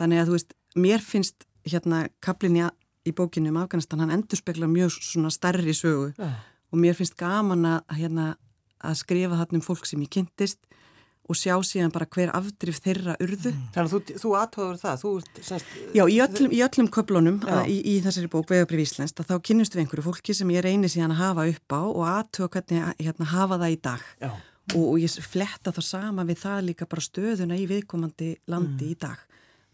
þannig 0.00 0.22
að 0.22 0.28
þú 0.28 0.36
veist, 0.36 0.54
mér 0.78 1.04
finnst 1.04 1.48
hérna 1.68 2.04
kaplinni 2.24 2.68
í 3.08 3.14
bókinu 3.16 3.52
um 3.52 3.60
Afganistan 3.62 4.04
hann 4.04 4.14
endur 4.16 4.40
spekla 4.40 4.68
mjög 4.70 4.96
svona 4.96 5.32
starri 5.34 5.74
sögu 5.76 6.12
og 6.18 6.80
mér 6.80 6.96
finnst 6.98 7.18
gaman 7.20 7.66
að 7.76 8.00
hérna 8.00 8.32
að 8.78 9.00
skrifa 9.00 9.38
þarna 9.38 9.60
um 9.60 9.64
fólk 9.64 9.86
sem 9.88 10.02
ég 10.04 10.12
kynntist 10.12 10.60
og 11.28 11.36
sjá 11.36 11.52
síðan 11.66 11.92
bara 11.92 12.06
hver 12.08 12.30
afdrif 12.32 12.78
þeirra 12.80 13.18
urðu. 13.20 13.50
Mm. 13.52 13.64
Þannig 13.74 13.90
að 13.90 13.92
þú, 13.92 14.20
þú 14.22 14.30
aðtóður 14.38 14.78
það? 14.80 15.02
Þú, 15.02 15.10
semst, 15.44 15.72
Já, 15.92 16.02
í 16.08 16.16
öllum, 16.24 16.54
í 16.56 16.60
öllum 16.64 16.88
köplunum 16.94 17.40
í, 17.68 17.76
í 17.92 17.96
þessari 18.04 18.30
bók 18.32 18.48
Vegabrif 18.48 18.86
Íslands 18.86 19.12
þá 19.18 19.34
kynnustu 19.44 19.76
við 19.76 19.84
einhverju 19.84 20.06
fólki 20.06 20.36
sem 20.36 20.54
ég 20.54 20.64
reynir 20.64 20.92
síðan 20.92 21.12
að 21.12 21.20
hafa 21.26 21.48
upp 21.52 21.76
á 21.76 21.80
og 21.84 22.04
aðtóða 22.14 22.52
hvernig 22.56 23.02
hérna, 23.02 23.28
hafa 23.34 23.60
það 23.60 23.74
í 23.74 23.80
dag. 23.90 24.06
Já 24.24 24.30
og, 24.74 24.84
og 24.84 24.96
ég 25.00 25.14
fletta 25.24 25.72
þá 25.74 25.80
sama 25.84 26.24
við 26.28 26.42
það 26.42 26.64
líka 26.68 26.88
bara 26.90 27.04
stöðuna 27.04 27.58
í 27.58 27.66
viðkomandi 27.70 28.30
landi 28.50 28.88
mm. 28.88 28.92
í 28.92 28.98
dag. 29.00 29.20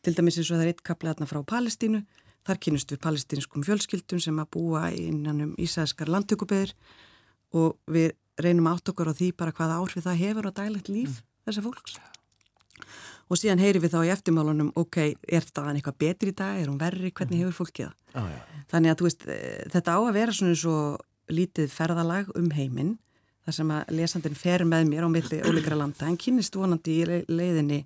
Til 0.05 0.15
dæmis 0.17 0.39
eins 0.39 0.51
og 0.51 0.59
það 0.59 0.65
er 0.65 0.73
eitt 0.73 0.85
kaplið 0.85 1.15
þarna 1.15 1.31
frá 1.31 1.41
Palestínu, 1.55 2.03
þar 2.45 2.61
kynust 2.61 2.93
við 2.93 3.01
palestinskum 3.07 3.65
fjölskyldum 3.65 4.21
sem 4.21 4.41
að 4.41 4.51
búa 4.57 4.89
innan 4.93 5.41
um 5.47 5.55
Ísæðskar 5.61 6.13
landtökubeður 6.13 6.75
og 7.57 7.79
við 7.91 8.13
reynum 8.41 8.69
átt 8.69 8.91
okkur 8.91 9.11
á 9.11 9.15
því 9.17 9.31
bara 9.39 9.55
hvaða 9.55 9.79
áhrif 9.81 10.05
það 10.05 10.21
hefur 10.21 10.51
á 10.51 10.53
daglegt 10.59 10.91
líf 10.93 11.15
mm. 11.15 11.31
þessar 11.49 11.67
fólks. 11.69 11.97
Og 13.33 13.41
síðan 13.41 13.63
heyri 13.63 13.81
við 13.81 13.95
þá 13.95 14.01
í 14.05 14.13
eftirmálunum, 14.13 14.75
ok, 14.77 14.99
er 15.25 15.47
það 15.49 15.79
eitthvað 15.79 16.01
betri 16.03 16.35
í 16.35 16.37
dag, 16.37 16.59
er 16.61 16.69
hún 16.69 16.81
verri, 16.83 17.09
hvernig 17.09 17.39
mm. 17.39 17.47
hefur 17.47 17.63
fólkið 17.63 17.87
það? 17.87 17.95
Ah, 18.21 18.29
ja. 18.29 18.65
Þannig 18.75 18.93
að 18.93 19.05
veist, 19.07 19.25
eh, 19.33 19.63
þetta 19.73 19.97
á 19.97 19.99
að 20.03 20.17
vera 20.19 20.35
svona 20.37 20.59
svo 20.61 20.77
lítið 21.33 21.73
ferðalag 21.73 22.29
um 22.37 22.51
heiminn 22.53 22.93
þar 23.45 23.59
sem 23.59 23.75
að 23.77 23.93
lesandin 23.99 24.39
fer 24.39 24.65
með 24.69 24.89
mér 24.89 25.07
á 25.07 25.09
milli 25.13 25.43
ólíkra 25.45 25.77
landa 25.79 26.09
en 26.09 26.17
kynist 26.21 26.57
vonandi 26.57 27.01
í 27.03 27.21
leiðinni 27.29 27.85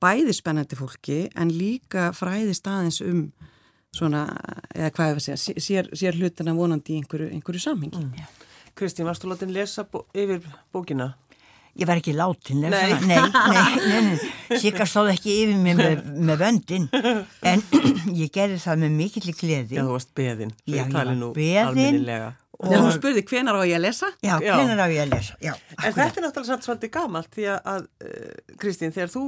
bæði 0.00 0.34
spennandi 0.34 0.78
fólki 0.78 1.22
en 1.38 1.52
líka 1.52 2.10
fræði 2.16 2.56
staðins 2.56 3.00
um 3.04 3.24
svona, 3.96 4.26
eða 4.74 4.92
hvað 4.94 5.10
ég 5.10 5.16
var 5.16 5.22
að 5.22 5.26
segja, 5.26 5.64
sér, 5.64 5.90
sér 5.98 6.18
hlutina 6.18 6.54
vonandi 6.56 6.94
í 6.94 7.00
einhverju, 7.00 7.30
einhverju 7.34 7.62
samhengi. 7.64 8.04
Mm. 8.04 8.38
Kristín, 8.78 9.08
varst 9.08 9.24
þú 9.24 9.32
látið 9.32 9.50
að 9.50 9.58
lesa 9.58 9.84
bó, 9.90 10.04
yfir 10.14 10.46
bókina? 10.72 11.12
Ég 11.78 11.86
var 11.86 12.00
ekki 12.00 12.14
látin 12.16 12.64
lesa 12.64 12.98
nei. 13.06 13.06
nei, 13.06 13.18
nei, 13.30 13.76
nei, 13.86 14.00
nei. 14.08 14.58
Sikar 14.58 14.88
stóð 14.90 15.12
ekki 15.12 15.36
yfir 15.44 15.58
mig 15.62 15.78
með, 15.78 16.04
með 16.18 16.40
vöndin 16.42 16.88
en 17.46 17.62
ég 18.22 18.32
gerði 18.34 18.58
það 18.62 18.84
með 18.84 18.96
mikill 18.98 19.34
gleði. 19.34 19.78
Já, 19.78 19.84
þú 19.84 19.94
varst 19.94 20.14
beðin. 20.18 20.54
Já, 20.66 20.80
ég 20.80 20.94
var 20.94 21.12
beðin 21.36 22.08
Og 22.60 22.74
hún 22.74 22.92
spurði 22.92 23.22
hvenar 23.24 23.56
á 23.56 23.64
ég 23.64 23.78
að 23.78 23.84
lesa? 23.86 24.08
Já, 24.20 24.34
já. 24.44 24.52
hvenar 24.58 24.82
á 24.84 24.86
ég 24.92 25.00
að 25.06 25.14
lesa, 25.14 25.36
já. 25.40 25.52
En 25.78 25.94
þetta 25.96 26.20
er 26.20 26.24
náttúrulega 26.26 26.48
samt 26.50 26.66
svolítið 26.66 26.92
gamalt 26.92 27.30
því 27.32 27.46
að, 27.56 27.86
uh, 28.04 28.54
Kristín, 28.60 28.92
þegar 28.92 29.12
þú 29.14 29.22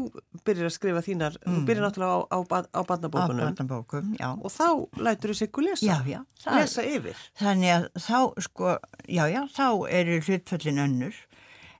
byrjir 0.44 0.68
að 0.68 0.74
skrifa 0.74 1.02
þínar, 1.06 1.38
mm. 1.40 1.54
þú 1.54 1.62
byrjir 1.70 1.86
náttúrulega 1.86 2.18
á, 2.28 2.38
á, 2.38 2.58
á 2.60 2.80
badnabókunum. 2.90 3.40
Á 3.40 3.46
badnabókum, 3.48 4.10
já. 4.20 4.28
Og 4.36 4.52
þá 4.52 4.66
lætur 5.08 5.32
þú 5.32 5.38
sig 5.40 5.60
lesa. 5.64 5.86
Já, 5.86 5.96
já. 6.12 6.18
Það, 6.44 6.58
lesa 6.60 6.86
yfir. 6.90 7.22
Þannig 7.40 7.74
að 7.76 7.88
þá, 8.06 8.18
sko, 8.48 8.74
já, 9.08 9.24
já, 9.32 9.40
þá 9.56 9.68
eru 10.00 10.18
hlutföllin 10.26 10.82
önnur. 10.84 11.22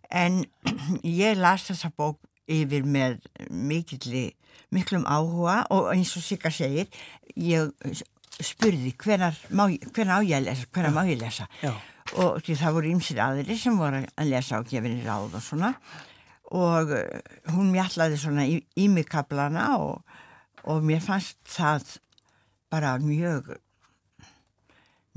En 0.09 0.45
ég 1.25 1.37
las 1.41 1.69
þessa 1.69 1.93
bók 1.93 2.23
yfir 2.49 2.89
með 2.89 3.21
mikilli, 3.51 4.31
miklum 4.73 5.05
áhuga 5.05 5.63
og 5.73 5.93
eins 5.93 6.17
og 6.17 6.25
Sigga 6.25 6.53
segir, 6.53 6.89
ég 7.37 7.71
spurði 8.47 8.93
hvenar, 9.01 9.37
má, 9.51 9.67
hvenar 9.95 10.21
á 10.21 10.27
ég 10.27 10.39
að 10.39 10.49
lesa, 10.51 10.69
hvenar 10.75 10.95
má 10.95 11.03
ég 11.09 11.21
lesa 11.21 11.49
Já. 11.63 11.73
og 12.15 12.41
því 12.45 12.57
það 12.61 12.79
voru 12.79 12.93
ymsir 12.93 13.21
aðri 13.25 13.59
sem 13.59 13.77
voru 13.79 14.03
að 14.03 14.33
lesa 14.33 14.59
á 14.59 14.67
gefinni 14.67 15.05
ráð 15.07 15.39
og 15.39 15.45
svona 15.45 15.73
og 16.53 16.93
eh, 16.97 17.21
hún 17.55 17.73
mjallaði 17.73 18.21
svona 18.21 18.47
í, 18.49 18.61
í 18.77 18.89
mig 18.93 19.09
kaplana 19.11 19.73
og, 19.81 20.03
og 20.69 20.83
mér 20.85 21.03
fannst 21.05 21.41
það 21.49 21.99
bara 22.73 22.97
mjög 23.03 23.55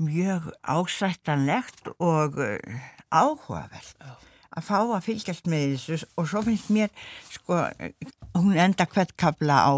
mjög 0.02 0.50
ásættanlegt 0.60 1.92
og 1.98 2.40
eh, 2.44 2.80
áhugavert 3.10 3.96
Já. 4.00 4.16
að 4.56 4.66
fá 4.68 4.78
að 4.80 5.04
fylgjast 5.08 5.48
með 5.50 5.76
þessu 5.76 6.10
og 6.16 6.28
svo 6.30 6.42
finnst 6.46 6.72
mér 6.72 6.92
sko 7.32 7.62
hún 8.36 8.56
enda 8.60 8.88
hvert 8.88 9.16
kapla 9.20 9.62
á 9.64 9.74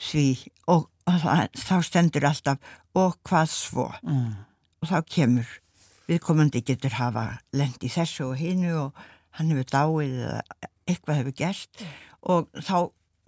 því 0.00 0.26
og 0.70 0.88
það, 1.06 1.46
þá 1.58 1.76
stendur 1.86 2.26
alltaf 2.28 2.76
og 2.98 3.16
hvað 3.26 3.50
svo 3.52 3.88
mm. 4.02 4.30
og 4.82 4.90
þá 4.90 4.98
kemur 5.06 5.50
viðkomandi 6.10 6.62
getur 6.66 6.96
hafa 6.98 7.26
lend 7.54 7.82
í 7.86 7.90
þessu 7.92 8.30
og 8.32 8.40
hinnu 8.40 8.72
og 8.86 9.04
hann 9.38 9.52
hefur 9.52 9.68
dáið 9.70 10.16
eða 10.26 10.40
eitthvað 10.90 11.20
hefur 11.20 11.36
gert 11.38 11.84
mm. 11.84 11.92
og 12.34 12.64
þá 12.66 12.76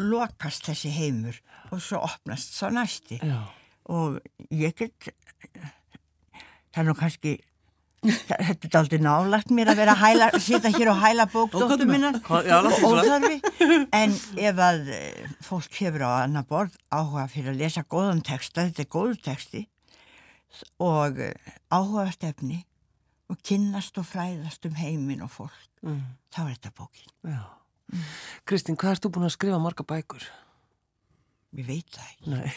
lokast 0.03 0.66
þessi 0.66 0.90
heimur 0.96 1.38
og 1.70 1.83
svo 1.83 2.03
opnast 2.03 2.57
þá 2.57 2.66
næsti 2.75 3.20
Já. 3.22 3.38
og 3.92 4.18
ég 4.51 4.75
get 4.79 5.12
það 6.72 6.83
er 6.83 6.88
nú 6.88 6.96
kannski 6.98 7.37
Þetta 8.02 8.66
er 8.66 8.76
aldrei 8.80 8.98
nálagt 8.98 9.52
mér 9.54 9.70
að 9.70 9.78
vera 9.78 9.94
að 9.94 10.36
sita 10.42 10.72
hér 10.74 10.90
og 10.90 10.98
hæla 10.98 11.28
bókdóttu 11.30 11.86
minna 11.86 12.10
og 12.18 12.48
óþarfi 12.82 13.36
en 14.00 14.16
ef 14.42 14.62
að 14.66 14.88
eh, 14.96 15.28
fólk 15.46 15.78
hefur 15.78 16.02
á 16.10 16.24
annar 16.24 16.46
borð 16.48 16.74
áhuga 16.90 17.28
fyrir 17.30 17.52
að 17.52 17.62
lesa 17.62 17.84
góðan 17.86 18.24
texta, 18.26 18.66
þetta 18.66 18.82
er 18.82 18.90
góðu 18.90 19.18
texti 19.22 19.62
og 20.82 21.20
eh, 21.22 21.54
áhuga 21.70 22.08
stefni 22.16 22.64
og 23.30 23.38
kynnast 23.46 24.02
og 24.02 24.08
fræðast 24.10 24.66
um 24.66 24.74
heiminn 24.80 25.22
og 25.22 25.30
fólk 25.36 25.62
mm. 25.86 26.02
þá 26.34 26.40
er 26.42 26.56
þetta 26.56 26.74
bókin 26.82 27.14
mm. 27.22 28.08
Kristín, 28.50 28.80
hvað 28.80 28.96
erst 28.96 29.06
þú 29.06 29.12
búin 29.14 29.28
að 29.28 29.36
skrifa 29.36 29.62
marga 29.62 29.86
bækur? 29.86 30.26
Ég 31.54 31.70
veit 31.70 31.94
það 31.94 32.10
ekki 32.10 32.56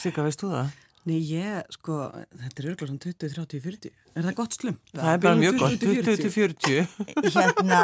Sigga, 0.00 0.24
veist 0.24 0.40
þú 0.40 0.54
það? 0.56 0.72
Nei, 1.02 1.16
ég, 1.26 1.64
sko, 1.74 1.96
þetta 2.30 2.62
er 2.62 2.66
örgulega 2.70 2.86
svona 2.92 3.00
20, 3.02 3.30
30, 3.34 3.62
40. 3.64 3.94
Er 4.14 4.26
það 4.28 4.34
gott 4.38 4.54
slum? 4.54 4.76
Það, 4.92 5.00
það 5.00 5.12
er 5.12 5.22
bara 5.24 5.38
mjög 5.40 5.56
gott, 5.58 5.72
20, 5.82 6.28
40. 6.36 6.92
Hérna, 7.34 7.80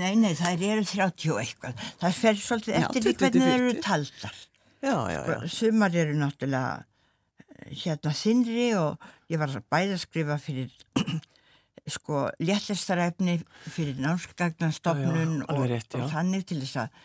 nei, 0.00 0.12
nei, 0.22 0.30
það 0.38 0.64
eru 0.70 0.86
30 0.88 1.34
eitthvað. 1.42 1.82
Það 2.00 2.16
fer 2.22 2.40
svolítið 2.40 2.78
eftir 2.80 3.04
því 3.04 3.12
hvernig 3.20 3.44
það 3.44 3.56
eru 3.58 3.74
taldar. 3.84 4.38
Já, 4.82 4.94
já, 5.12 5.18
já. 5.18 5.36
Sko, 5.36 5.50
sumar 5.58 5.98
eru 6.00 6.14
náttúrulega 6.18 6.70
eh, 6.80 7.74
hérna 7.84 8.14
þinri 8.22 8.64
og 8.80 9.04
ég 9.30 9.42
var 9.44 9.52
bæði 9.76 9.98
að 9.98 10.02
skrifa 10.06 10.38
fyrir, 10.42 10.72
sko, 11.98 12.24
léttistaræfni 12.40 13.36
fyrir 13.68 14.00
námsgagnastofnun 14.00 15.44
og, 15.44 15.76
og 15.76 16.08
þannig 16.16 16.48
til 16.48 16.62
þess 16.64 16.86
að 16.86 16.98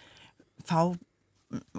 fá 0.63 0.80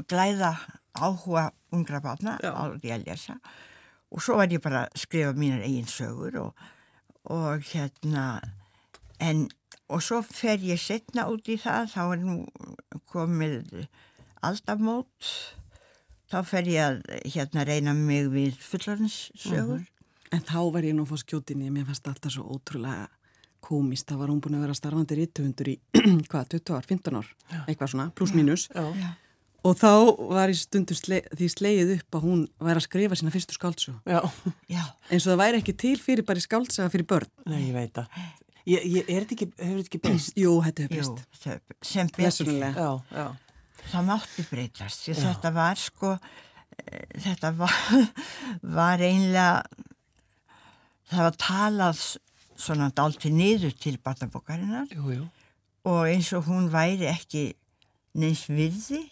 glæða 0.08 0.54
áhuga 0.98 1.50
ungra 1.72 2.00
barna 2.00 2.38
á 2.40 2.62
því 2.78 2.92
að 2.94 3.06
lesa. 3.06 3.38
Og 4.08 4.22
svo 4.24 4.38
var 4.40 4.52
ég 4.52 4.62
bara 4.64 4.86
að 4.86 5.02
skrifa 5.02 5.34
mínar 5.36 5.64
eigin 5.66 5.88
sögur 5.90 6.38
og, 6.40 6.62
og 7.28 7.64
hérna 7.72 8.40
en 9.20 9.48
og 9.88 10.02
svo 10.04 10.20
fer 10.24 10.60
ég 10.64 10.80
setna 10.80 11.28
út 11.32 11.48
í 11.48 11.58
það 11.60 11.92
þá 11.92 12.02
er 12.06 12.24
nú 12.24 12.38
komið 13.08 13.86
aldamót. 14.44 15.30
Þá 16.28 16.40
fer 16.44 16.68
ég 16.68 16.82
að 16.84 16.98
hérna 17.32 17.64
reyna 17.64 17.94
mig 17.96 18.28
við 18.32 18.58
fullarins 18.60 19.30
sögur. 19.34 19.80
Mm 19.80 19.84
-hmm. 19.84 19.94
En 20.30 20.42
þá 20.44 20.72
var 20.72 20.84
ég 20.84 20.94
nú 20.94 21.06
fór 21.06 21.18
skjótinni. 21.18 21.70
Mér 21.70 21.86
fannst 21.86 22.08
alltaf 22.08 22.32
svo 22.32 22.44
ótrúlega 22.44 23.08
komist, 23.60 24.08
þá 24.08 24.16
var 24.16 24.28
hún 24.28 24.40
búin 24.40 24.54
að 24.54 24.60
vera 24.60 24.74
starfandi 24.74 25.14
rítuhundur 25.14 25.68
í 25.68 25.80
hvað, 26.30 26.48
20 26.48 26.76
ár, 26.76 26.86
15 26.86 27.16
ár? 27.16 27.26
Eitthvað 27.66 27.90
svona, 27.90 28.10
pluss 28.10 28.34
mínus. 28.34 28.68
Já. 28.74 28.94
Já. 28.94 29.08
Og 29.66 29.74
þá 29.74 29.90
var 30.30 30.52
í 30.52 30.54
stundu 30.54 30.94
sle 30.94 31.18
því 31.34 31.48
slegið 31.50 31.94
upp 31.96 32.18
að 32.18 32.26
hún 32.28 32.42
væri 32.62 32.78
að 32.78 32.84
skrifa 32.84 33.16
sína 33.18 33.32
fyrstu 33.34 33.56
skáltsu. 33.56 33.94
Já. 34.06 34.20
Já. 34.70 34.84
En 35.10 35.22
svo 35.22 35.32
það 35.32 35.40
væri 35.42 35.62
ekki 35.62 35.74
til 35.82 35.96
fyrir 36.02 36.26
bara 36.28 36.42
skáltsaga 36.42 36.92
fyrir 36.92 37.08
börn. 37.10 37.32
Nei, 37.50 37.64
ég 37.66 37.74
veit 37.74 37.96
það. 37.98 38.20
Ég, 38.68 38.84
ég, 38.84 39.08
er 39.08 39.24
þetta 39.24 39.34
ekki, 39.34 39.48
hefur 39.56 39.80
þetta 39.80 39.88
ekki 39.88 40.00
breyst? 40.04 40.38
Jú, 40.38 40.52
þetta 40.62 40.84
hefur 40.84 40.94
breyst. 40.94 41.42
Jú, 41.42 41.56
sem 41.90 42.12
betur. 42.14 42.52
Já, 42.60 42.88
já. 43.16 43.26
Það 43.88 44.08
mátti 44.12 44.46
breytast. 44.50 45.04
Þetta 45.18 45.52
var 45.56 45.80
sko, 45.80 46.14
eh, 46.84 47.04
þetta 47.26 47.52
var, 47.58 47.76
var 48.78 49.04
einlega, 49.08 49.62
það 51.10 51.24
var 51.24 51.38
talað 51.40 52.02
svona 52.58 52.90
dálti 52.94 53.32
niður 53.34 53.74
til 53.80 53.96
barnabókarinnar. 54.04 54.90
Jú, 54.94 55.14
jú. 55.16 55.28
Og 55.88 56.02
eins 56.10 56.30
og 56.36 56.46
hún 56.50 56.68
væri 56.70 57.08
ekki 57.10 57.48
neins 58.18 58.46
virði 58.50 59.06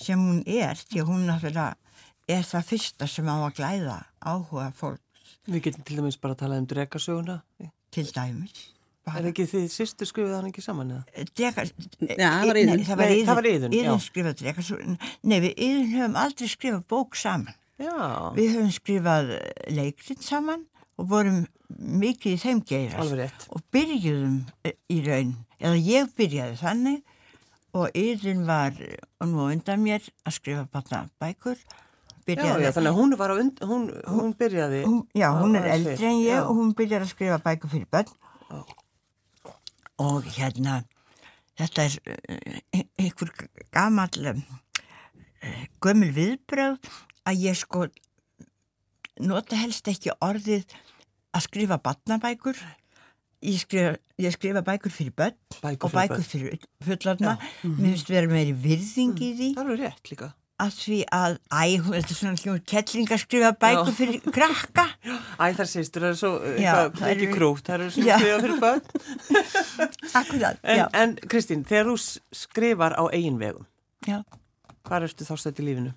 sem 0.00 0.20
hún 0.20 0.42
er 0.46 0.80
því 0.80 1.02
að 1.02 1.12
hún 1.12 1.28
náttúrulega 1.28 1.76
er 2.30 2.44
það 2.46 2.66
fyrsta 2.72 3.08
sem 3.10 3.30
á 3.30 3.36
að 3.36 3.54
glæða 3.58 3.96
áhuga 4.20 4.68
fólk. 4.76 5.00
Við 5.50 5.64
getum 5.66 5.86
til 5.86 5.96
dæmis 5.98 6.20
bara 6.20 6.36
að 6.36 6.42
tala 6.44 6.60
um 6.60 6.68
dregasöguna. 6.70 7.40
Til 7.90 8.06
dæmis. 8.14 8.68
Bara. 9.06 9.22
Er 9.22 9.30
ekki 9.30 9.46
þið 9.48 9.68
sýstu 9.72 10.06
skrifið 10.06 10.34
hann 10.36 10.50
ekki 10.50 10.62
saman 10.62 10.90
eða? 10.92 11.04
Eh, 11.16 11.28
Dregas... 11.32 11.70
Já, 12.04 12.28
það 12.28 12.50
var 12.50 12.58
yðun. 12.60 12.82
Það 12.84 13.00
var 13.00 13.14
yðun. 13.14 13.30
Yðun, 13.40 13.76
yðun 13.78 14.02
skrifað 14.04 14.36
dregasöguna. 14.42 15.08
Nei, 15.24 15.38
við 15.46 15.62
yðun 15.66 15.94
höfum 15.94 16.18
aldrei 16.20 16.50
skrifað 16.52 16.84
bók 16.92 17.16
saman. 17.18 17.56
Já. 17.80 17.94
Við 18.36 18.50
höfum 18.58 18.74
skrifað 18.76 19.32
leikrind 19.72 20.26
saman 20.26 20.66
og 21.00 21.08
vorum 21.14 21.40
mikið 21.80 22.36
í 22.36 22.40
þeim 22.42 22.60
geirast. 22.68 23.00
Alveg 23.00 23.22
rétt. 23.22 23.46
Og 23.56 23.64
byrjuðum 23.72 24.36
í 24.68 25.00
raun, 25.06 25.32
eða 25.58 25.80
ég 25.86 26.12
byrjaði 26.18 26.60
þannig 26.60 27.16
og 27.76 27.94
yðin 27.96 28.42
var 28.48 28.74
nú 29.24 29.46
undan 29.50 29.82
mér 29.84 30.04
að 30.26 30.36
skrifa 30.36 30.66
batna 30.72 31.04
bækur. 31.22 31.58
Byrjaði, 32.26 32.62
já, 32.62 32.68
já, 32.68 32.74
þannig 32.76 32.90
að 32.92 32.98
hún 32.98 33.16
var 33.18 33.32
und, 33.34 33.60
hún, 33.64 33.84
hún 34.06 34.32
byrjaði 34.38 34.80
hún, 34.84 34.98
Já, 35.16 35.28
hún 35.38 35.56
er 35.58 35.70
eldri 35.72 36.06
en 36.06 36.18
ég 36.20 36.36
já. 36.36 36.42
og 36.44 36.58
hún 36.58 36.74
byrjaði 36.76 37.06
að 37.06 37.12
skrifa 37.14 37.38
bækur 37.42 37.72
fyrir 37.72 37.88
bönn 37.90 38.10
og 40.04 40.28
hérna 40.36 40.82
þetta 41.58 41.86
er 41.86 41.96
uh, 42.12 42.82
einhver 43.00 43.32
gamal 43.72 44.30
uh, 44.34 45.64
gömul 45.82 46.12
viðbröð 46.16 46.92
að 47.24 47.42
ég 47.46 47.58
sko 47.58 47.86
nota 49.20 49.58
helst 49.60 49.88
ekki 49.90 50.12
orðið 50.20 50.68
að 51.36 51.46
skrifa 51.48 51.80
batnabækur 51.82 52.60
Ég 53.40 53.56
skrifa, 53.56 53.94
ég 54.20 54.34
skrifa 54.34 54.60
bækur 54.60 54.92
fyrir 54.92 55.14
börn 55.16 55.36
bækur 55.62 55.88
og 55.88 55.94
bækur 55.94 56.24
fyrir, 56.24 56.58
fyrir 56.84 56.98
fullarna 56.98 57.38
mm 57.40 57.70
-hmm. 57.70 57.80
mér 57.80 57.90
finnst 57.94 58.10
vera 58.10 58.28
meiri 58.28 58.52
virðing 58.52 59.14
mm. 59.16 59.24
í 59.24 59.30
því 59.38 59.48
það 59.56 59.70
er 59.72 59.78
rétt 59.80 60.10
líka 60.10 60.32
að 60.60 60.72
því 60.76 60.98
að, 61.16 61.36
æ, 61.48 61.62
þetta 61.86 62.12
er 62.12 62.18
svona 62.18 62.40
hljóður 62.42 62.64
kettling 62.72 63.08
að 63.10 63.20
skrifa 63.22 63.52
bækur 63.52 63.88
já. 63.88 63.96
fyrir 63.96 64.20
krakka 64.36 64.84
Æ, 65.40 65.44
þar 65.56 65.68
sýstur, 65.72 66.02
það 66.02 66.10
er 66.10 66.18
svo 66.20 66.32
já, 66.60 66.74
það 66.98 67.08
er 67.08 67.16
ekki 67.16 67.28
krútt, 67.32 67.64
það 67.64 67.80
er 67.80 67.90
svona 67.90 68.18
skrifa 68.18 68.40
fyrir 68.44 68.60
börn 68.60 68.82
Akkurat, 70.20 70.58
en, 70.62 70.84
en 70.92 71.16
Kristín, 71.32 71.64
þegar 71.64 71.86
þú 71.86 71.96
skrifar 72.32 72.92
á 73.00 73.04
eigin 73.08 73.38
vegum 73.40 73.64
já. 74.06 74.20
hvað 74.84 75.06
ertu 75.08 75.24
þá 75.24 75.36
stöðt 75.36 75.62
í 75.62 75.64
lífinu? 75.64 75.94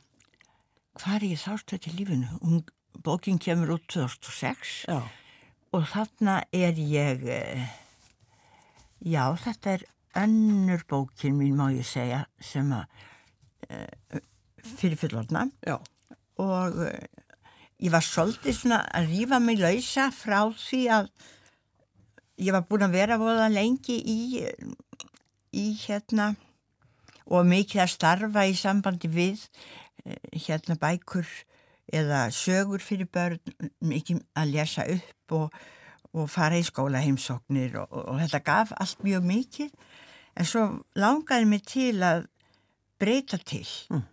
Hvað 0.96 1.16
er 1.16 1.28
ég 1.28 1.44
þá 1.44 1.54
stöðt 1.60 1.90
í 1.92 1.98
lífinu? 1.98 2.28
Hún, 2.40 2.64
bókin 3.04 3.40
kemur 3.40 3.76
út 3.76 3.88
2006 3.92 4.88
Já 4.88 5.04
og 5.74 5.88
þarna 5.90 6.44
er 6.54 6.78
ég, 6.78 7.26
eh, 7.26 7.66
já 9.02 9.34
þetta 9.42 9.74
er 9.74 9.86
önnur 10.24 10.84
bókin 10.90 11.38
mín 11.40 11.58
má 11.58 11.72
ég 11.74 11.86
segja 11.88 12.26
sem 12.40 12.70
að 12.76 12.86
uh, 13.74 14.20
fyrir 14.62 15.00
fullorna 15.02 15.48
og 16.38 16.78
uh, 16.78 16.92
ég 17.82 17.92
var 17.94 18.06
svolítið 18.06 18.60
svona 18.60 18.84
að 18.94 19.10
rýfa 19.16 19.40
mig 19.42 19.62
lausa 19.62 20.12
frá 20.14 20.46
því 20.54 20.84
að 21.00 21.10
ég 22.46 22.54
var 22.54 22.68
búin 22.70 22.86
að 22.86 22.98
vera 23.00 23.18
voða 23.22 23.50
lengi 23.50 23.98
í, 23.98 24.44
í 25.58 25.66
hérna 25.82 26.36
og 27.26 27.50
mikið 27.50 27.82
að 27.82 27.94
starfa 27.96 28.46
í 28.46 28.54
sambandi 28.58 29.10
við 29.10 29.42
hérna 30.46 30.78
bækur 30.78 31.26
eða 31.92 32.28
sögur 32.32 32.84
fyrir 32.84 33.10
börn, 33.12 33.40
mikið 33.84 34.22
að 34.40 34.54
lesa 34.54 34.86
upp 34.90 35.36
og, 35.38 35.58
og 36.14 36.30
fara 36.32 36.60
í 36.60 36.66
skóla 36.66 37.02
heimsóknir 37.04 37.76
og, 37.82 37.92
og, 37.92 38.20
þetta 38.22 38.44
gaf 38.46 38.74
allt 38.78 39.04
mjög 39.04 39.28
mikið 39.28 39.74
en 40.40 40.50
svo 40.50 40.66
langaði 40.98 41.50
mig 41.50 41.66
til 41.70 41.98
að 42.06 42.26
breyta 43.02 43.38
til 43.38 43.68
mm. 43.92 44.06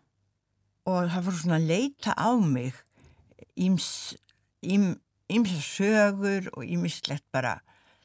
og 0.90 1.10
það 1.12 1.26
voru 1.28 1.42
svona 1.42 1.60
að 1.60 1.70
leita 1.70 2.16
á 2.18 2.30
mig 2.40 2.74
íms 3.60 4.10
sögur 5.64 6.50
og 6.56 6.64
ímislegt 6.64 7.26
bara 7.32 7.60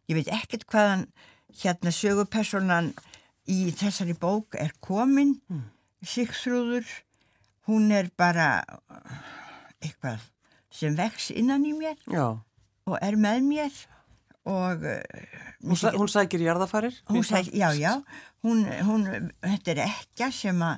ég 0.05 0.19
veit 0.19 0.29
ekkert 0.29 0.67
hvaðan 0.69 1.07
hérna 1.55 1.91
sögupersonan 1.95 2.93
í 3.49 3.71
þessari 3.73 4.13
bók 4.17 4.57
er 4.59 4.75
komin 4.83 5.39
mm. 5.49 5.71
Sigþrúður 6.05 6.85
hún 7.65 7.89
er 7.95 8.11
bara 8.17 8.61
eitthvað 9.85 10.23
sem 10.73 10.95
vex 10.97 11.31
innan 11.31 11.65
í 11.65 11.73
mér 11.77 11.95
Já. 12.11 12.41
og 12.85 12.97
er 13.01 13.17
með 13.21 13.45
mér 13.47 13.81
og 14.45 14.83
hún, 15.63 15.77
sæ, 15.79 15.95
hún 15.95 16.11
sækir 16.11 16.43
jarðafarir 16.45 16.93
sæk, 17.25 17.49
já 17.53 17.71
já. 17.73 18.03
Hún, 18.45 18.65
hún, 18.85 19.07
þetta 19.41 19.71
er 19.73 19.81
ekki 19.87 20.29
sem 20.35 20.61
að 20.61 20.77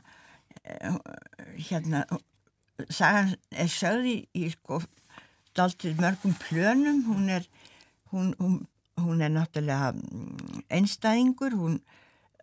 hérna 1.67 2.05
sagan 2.93 3.33
er 3.51 3.69
sögði 3.71 4.17
í 4.37 4.47
sko 4.53 4.79
daltið 5.57 5.99
mörgum 6.01 6.35
plönum. 6.39 7.03
Hún 7.07 7.29
er 7.33 7.47
hún, 8.13 8.33
hún 9.01 9.23
er 9.23 9.33
náttúrulega 9.33 9.93
mm, 9.95 10.63
einstæðingur. 10.77 11.57
Hún 11.57 11.79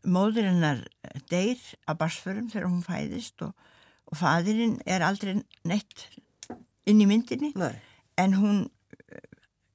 móður 0.05 0.51
hennar 0.51 0.83
deyr 1.31 1.61
að 1.89 2.01
barsförum 2.03 2.51
þegar 2.53 2.69
hún 2.69 2.85
fæðist 2.85 3.47
og, 3.47 3.55
og 4.11 4.21
fadurinn 4.21 4.77
er 4.85 5.07
aldrei 5.07 5.39
neitt 5.65 6.09
inn 6.91 7.03
í 7.03 7.09
myndinni 7.09 7.53
Nei. 7.59 7.75
en 8.21 8.37
hún 8.39 8.65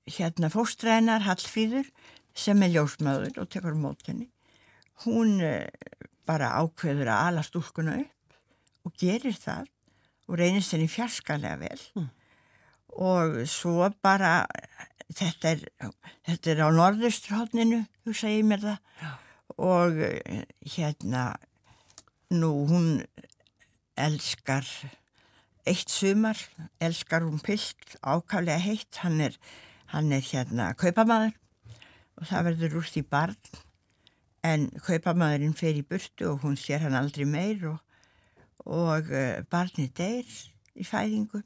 hérna 0.10 0.50
fóstrænar 0.54 1.26
Hallfríður 1.26 1.90
sem 2.38 2.62
er 2.64 2.74
ljósmaður 2.76 3.42
og 3.44 3.50
tekur 3.54 3.78
mót 3.78 4.06
henni 4.10 4.30
hún 5.06 5.40
eh, 5.44 5.68
bara 6.28 6.54
ákveður 6.62 7.12
að 7.12 7.28
ala 7.30 7.44
stúlkuna 7.46 7.98
upp 8.04 8.88
og 8.88 8.96
gerir 9.00 9.38
það 9.38 9.70
og 10.30 10.40
reynist 10.40 10.76
henni 10.76 10.90
fjarskalega 10.92 11.60
vel 11.62 11.82
mm. 11.98 12.10
og 13.06 13.40
svo 13.50 13.90
bara 14.04 14.44
þetta 15.10 15.56
er, 15.56 15.66
þetta 16.28 16.54
er 16.54 16.64
á 16.66 16.70
norðurstrhóttninu 16.76 17.84
þú 18.06 18.16
segir 18.18 18.48
mér 18.48 18.66
það 18.66 18.80
Já. 19.02 19.12
og 19.58 20.02
eh, 20.06 20.46
hérna 20.76 21.26
nú 22.30 22.54
hún 22.70 22.90
elskar 24.00 24.68
eitt 25.68 25.90
sumar 25.92 26.40
elskar 26.80 27.26
hún 27.26 27.42
pilt 27.44 27.98
ákavlega 28.02 28.60
heitt. 28.64 29.02
Hann 29.04 29.20
er 29.20 29.36
hann 29.94 30.12
er 30.14 30.22
hérna 30.22 30.74
kaupamaður 30.78 31.34
og 32.20 32.28
það 32.30 32.50
verður 32.50 32.80
úr 32.82 32.90
því 32.90 33.04
barn. 33.10 33.38
En 34.46 34.68
kaupamaðurinn 34.86 35.58
fer 35.58 35.76
í 35.76 35.86
burtu 35.86 36.30
og 36.32 36.44
hún 36.46 36.58
sér 36.60 36.86
hann 36.86 36.98
aldrei 36.98 37.26
meir 37.28 37.66
og, 37.74 37.80
og 38.66 39.10
uh, 39.12 39.42
barnið 39.52 39.92
deyr 39.98 40.36
í 40.80 40.86
fæðingu. 40.88 41.42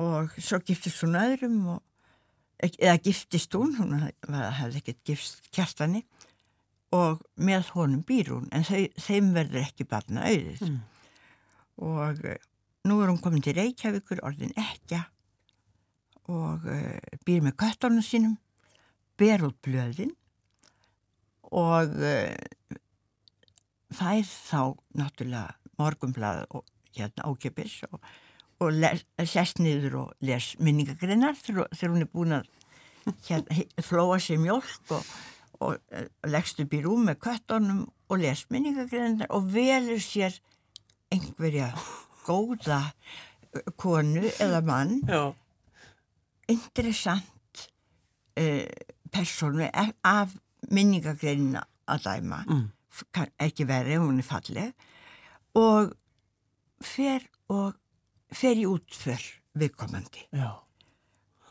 Og 0.00 0.32
svo 0.38 0.60
giftist 0.64 1.02
hún 1.04 1.18
öðrum 1.18 1.58
og, 1.74 1.82
eða 2.62 2.96
giftist 3.04 3.54
hún 3.54 3.74
hún 3.78 3.98
hafði 4.00 4.80
ekkert 4.80 5.02
giftst 5.10 5.50
kjartani 5.54 6.04
og 6.94 7.22
með 7.34 7.70
honum 7.74 8.02
býr 8.06 8.30
hún 8.32 8.48
en 8.54 8.64
þau, 8.66 8.86
þeim 9.02 9.32
verður 9.34 9.64
ekki 9.64 9.86
barna 9.90 10.26
auðið 10.30 10.60
mm. 10.62 10.76
og 11.82 12.20
uh, 12.30 12.36
nú 12.84 13.00
er 13.00 13.08
hún 13.08 13.20
komin 13.22 13.44
til 13.44 13.56
Reykjavíkur 13.56 14.20
orðin 14.26 14.52
ekki 14.60 15.00
og 16.28 16.66
uh, 16.68 17.16
býr 17.24 17.44
með 17.44 17.56
köttornum 17.60 18.04
sínum, 18.04 18.36
ber 19.20 19.44
út 19.46 19.56
blöðin 19.64 20.12
og 21.48 21.96
uh, 21.96 22.78
fær 23.94 24.22
þá 24.24 24.76
náttúrulega 25.00 25.56
morgunblad 25.80 26.44
og 26.54 26.64
hérna 26.94 27.28
ákjöpis 27.28 27.80
og, 27.88 27.98
og 28.62 29.28
sest 29.28 29.60
niður 29.64 30.00
og 30.04 30.24
les 30.24 30.52
minningagreinar 30.60 31.36
þegar 31.40 31.88
hún 31.88 32.04
er 32.04 32.12
búin 32.12 32.38
að 32.40 32.48
hérna, 33.28 33.64
flóa 33.84 34.20
sér 34.20 34.40
mjölk 34.44 34.96
og, 34.96 35.12
og 35.60 35.76
uh, 35.80 36.08
leggst 36.28 36.60
upp 36.60 36.76
í 36.76 36.84
rúm 36.84 37.08
með 37.08 37.22
köttornum 37.30 37.84
og 38.12 38.20
les 38.20 38.44
minningagreinar 38.52 39.32
og 39.32 39.48
velur 39.56 40.04
sér 40.04 40.36
einhverja 41.14 41.72
góða 42.24 42.80
konu 43.80 44.24
eða 44.42 44.60
mann. 44.66 44.98
Interessant 46.50 47.68
uh, 48.40 48.66
persónu 49.12 49.68
af 49.70 50.34
minningagreinina 50.70 51.64
að 51.88 52.08
dæma. 52.08 52.42
Mm. 52.48 52.66
ekki 53.42 53.66
verið, 53.66 54.02
hún 54.02 54.18
er 54.22 54.26
falleg. 54.26 54.74
Og 55.54 55.94
fer 56.82 57.24
og 57.50 57.74
fer 58.34 58.58
í 58.58 58.66
útför 58.66 59.22
viðkomandi. 59.54 60.28
Já. 60.34 60.64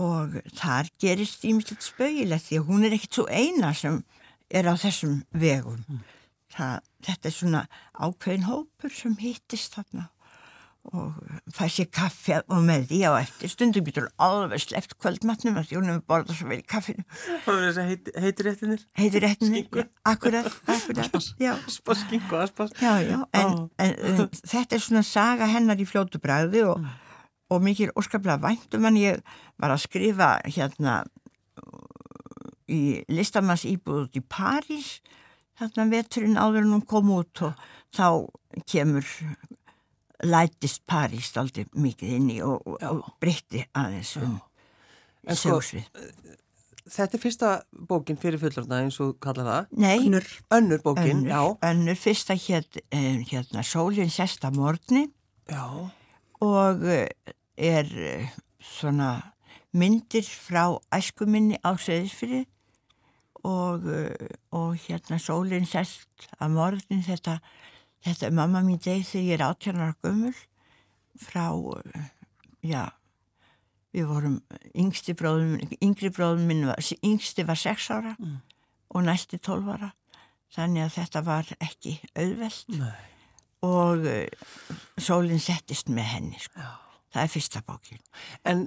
og 0.01 0.39
þar 0.57 0.89
gerist 0.99 1.43
ímyndilegt 1.45 1.85
spauðilegt 1.85 2.47
því 2.47 2.59
að 2.59 2.69
hún 2.69 2.85
er 2.87 2.95
ekkit 2.97 3.19
svo 3.19 3.25
eina 3.29 3.69
sem 3.77 3.99
er 4.49 4.67
á 4.67 4.73
þessum 4.75 5.19
vegum. 5.31 5.83
Mm. 5.87 6.01
Það, 6.53 6.89
þetta 7.05 7.29
er 7.29 7.35
svona 7.37 7.61
ákveðin 7.93 8.47
hópur 8.49 8.93
sem 8.93 9.15
hittist 9.21 9.77
þarna 9.77 10.09
og 10.91 11.13
fæ 11.55 11.67
sér 11.71 11.87
kaffi 11.95 12.35
og 12.41 12.63
með 12.65 12.87
því 12.89 12.99
á 13.07 13.11
eftir. 13.21 13.51
Stundum 13.51 13.85
getur 13.87 14.09
alveg 14.21 14.61
sleft 14.65 14.97
kvöldmatnum 14.99 15.59
að 15.61 15.69
þjónum 15.71 15.95
við 15.95 16.03
borða 16.11 16.35
svo 16.35 16.49
vel 16.49 16.59
í 16.59 16.65
kaffinu. 16.67 17.05
Heit, 17.47 18.09
heitir 18.19 18.49
réttinir 18.49 18.83
heitir 18.99 19.23
réttinir, 19.23 19.87
akkurat, 20.03 20.49
akkurat. 20.75 21.07
Aspas, 21.07 22.03
skingu, 22.03 22.43
já, 22.81 23.17
en, 23.31 23.55
en, 23.79 23.95
en 23.95 24.21
þetta 24.41 24.75
er 24.75 24.83
svona 24.83 25.05
saga 25.07 25.47
hennar 25.49 25.79
í 25.79 25.87
fljótu 25.87 26.19
bræði 26.23 26.65
og, 26.67 26.83
mm. 26.83 27.17
og 27.55 27.65
mikið 27.69 27.95
óskaplega 27.99 28.41
væntum 28.43 28.91
en 28.91 28.99
ég 28.99 29.23
var 29.55 29.71
að 29.71 29.85
skrifa 29.87 30.35
hérna 30.43 31.01
í 32.67 33.03
listamanns 33.11 33.65
íbúð 33.69 34.05
út 34.05 34.19
í 34.19 34.23
París 34.23 34.97
þarna 35.59 35.89
veturinn 35.91 36.39
áður 36.39 36.65
en 36.65 36.75
hún 36.77 36.87
kom 36.89 37.11
út 37.13 37.43
og 37.45 37.67
þá 37.93 38.07
kemur 38.69 39.07
lætist 40.23 40.83
París 40.89 41.31
aldrei 41.39 41.65
mikið 41.75 42.15
inn 42.17 42.29
í 42.33 42.39
og, 42.45 42.63
og 42.79 43.03
breytti 43.21 43.63
aðeins 43.75 44.15
um 44.21 44.37
sjósvið. 45.27 45.85
Sko, 45.87 46.37
þetta 46.93 47.17
er 47.17 47.23
fyrsta 47.23 47.51
bókin 47.89 48.19
fyrir 48.19 48.41
fullorna 48.41 48.81
eins 48.83 48.99
og 49.03 49.17
kalla 49.23 49.45
það? 49.47 49.75
Nei. 49.83 49.97
Önnur, 49.99 50.29
önnur 50.57 50.83
bókin, 50.83 51.23
önnur, 51.23 51.31
já. 51.31 51.69
Önnur 51.69 51.99
fyrsta 51.99 52.37
hér, 52.39 52.67
eh, 52.91 53.21
hérna 53.29 53.63
Sólinn 53.63 54.11
sesta 54.11 54.51
morgni 54.51 55.09
já. 55.49 55.91
og 56.41 56.83
eh, 56.83 57.09
er 57.57 57.87
svona 58.59 59.33
myndir 59.73 60.23
frá 60.23 60.79
æskuminni 60.93 61.57
á 61.65 61.75
Söðisfyrir 61.75 62.45
og, 63.43 63.83
og 64.51 64.75
hérna 64.85 65.19
Sólinn 65.19 65.67
sest 65.67 66.29
að 66.39 66.55
morgni 66.55 67.01
þetta 67.03 67.39
Þetta 68.03 68.27
er 68.27 68.35
mamma 68.35 68.63
mín 68.65 68.81
deg 68.83 69.05
þegar 69.07 69.25
ég 69.25 69.37
er 69.37 69.45
átjarnar 69.47 69.95
gömul 70.03 70.33
frá, 71.23 71.45
já, 72.65 72.83
við 73.93 74.09
vorum, 74.09 74.37
yngsti 74.75 75.15
bróðum, 75.17 75.55
yngri 75.79 76.11
bróðum 76.13 76.47
minn 76.49 76.67
var, 76.67 76.81
yngsti 77.05 77.45
var 77.47 77.59
6 77.59 77.89
ára 77.93 78.15
mm. 78.17 78.37
og 78.97 79.05
næsti 79.07 79.39
12 79.39 79.73
ára. 79.77 79.93
Þannig 80.53 80.85
að 80.85 80.95
þetta 80.99 81.23
var 81.25 81.47
ekki 81.63 81.95
auðvelt 82.13 82.75
Nei. 82.77 83.03
og 83.65 84.03
uh, 84.05 84.49
sólinn 85.01 85.41
settist 85.41 85.89
með 85.89 86.09
henni, 86.11 86.41
sko. 86.43 86.61
Já. 86.61 86.82
Það 87.13 87.23
er 87.23 87.29
fyrsta 87.29 87.61
bókin. 87.67 87.99
En 88.49 88.63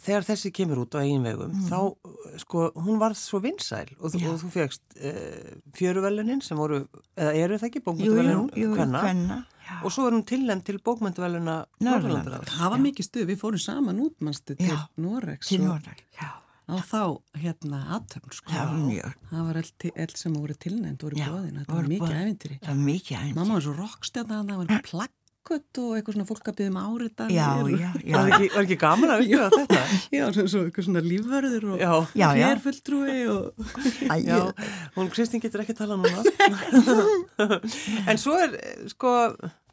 þegar 0.00 0.24
þessi 0.30 0.50
kemur 0.56 0.80
út 0.86 0.96
á 0.96 1.02
eigin 1.02 1.26
vegum, 1.26 1.52
mm. 1.52 1.66
þá, 1.68 2.38
sko, 2.40 2.70
hún 2.80 3.00
var 3.02 3.16
svo 3.18 3.42
vinsæl 3.44 3.90
og, 3.98 4.16
og 4.16 4.38
þú 4.40 4.52
fegst 4.54 4.96
uh, 4.96 5.50
fjöruvelunin 5.76 6.40
sem 6.44 6.60
voru, 6.60 6.82
eða 7.12 7.34
eru 7.36 7.60
það 7.60 7.68
ekki, 7.68 7.84
bókmynduvelun 7.84 8.48
hvenna, 8.56 9.42
og 9.84 9.92
svo 9.92 10.08
er 10.08 10.16
hún 10.16 10.24
tilnæmt 10.28 10.64
til 10.70 10.80
bókmynduveluna 10.80 11.60
Norrlandar. 11.84 12.48
Það 12.48 12.74
var 12.76 12.84
mikið 12.88 13.10
stuð, 13.10 13.28
við 13.34 13.42
fórum 13.44 13.64
saman 13.68 14.00
út, 14.06 14.16
mannstu, 14.24 14.56
til 14.56 14.72
já. 16.16 16.30
Á 16.70 16.78
þá, 16.86 17.02
hérna, 17.34 17.78
aðtöfn, 17.96 18.30
sko. 18.30 18.52
Var 18.54 18.76
mjög. 18.78 19.14
Það 19.26 19.46
var 19.48 19.56
allt 19.58 20.20
sem 20.20 20.36
voru 20.38 20.54
tilnæmt, 20.54 21.02
voru 21.02 21.18
bóðina, 21.18 21.64
það 21.66 21.80
var 21.80 21.88
mikið 21.90 22.12
ævintýri. 22.20 22.58
Það 22.62 22.70
var 22.70 22.84
mikið 22.86 23.16
ævintýri. 23.16 23.38
Mamma 23.40 23.56
var 23.56 23.64
svo 23.64 23.74
rokkstjárna, 23.74 24.44
það 24.46 24.60
var 24.60 24.84
plagg 24.86 25.16
uppkött 25.40 25.78
og 25.80 25.94
eitthvað 25.96 26.14
svona 26.16 26.26
fólk 26.28 26.48
að 26.50 26.56
byggja 26.58 26.70
um 26.70 26.78
áriðan. 26.80 27.30
Já, 27.32 27.48
já, 27.72 27.90
já. 28.04 28.16
Var 28.16 28.32
ekki, 28.36 28.48
var 28.54 28.66
ekki 28.66 28.76
gaman 28.80 29.12
að 29.14 29.22
uppgöða 29.24 29.48
þetta? 29.56 29.80
Já, 30.12 30.24
svo 30.36 30.60
eitthvað 30.66 30.86
svona 30.86 31.02
lífverður 31.04 31.64
og 31.72 31.80
Já, 31.80 31.92
Já, 32.20 32.26
já. 32.36 32.46
hérfulltrúi 32.50 33.16
og... 33.32 33.64
Já, 34.04 34.16
ég- 34.20 34.62
hún 34.96 35.10
Kristín 35.14 35.40
getur 35.42 35.62
ekki 35.64 35.76
tala 35.78 35.96
núna. 35.96 36.22
en 38.10 38.20
svo 38.20 38.36
er, 38.38 38.56
sko, 38.92 39.14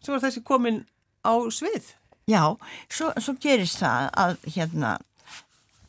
svo 0.03 0.15
er 0.17 0.23
þessi 0.23 0.43
komin 0.47 0.81
á 1.27 1.33
svið. 1.51 1.91
Já, 2.31 2.43
svo, 2.91 3.11
svo 3.23 3.35
gerist 3.43 3.79
það 3.83 4.09
að 4.23 4.37
hérna 4.55 4.95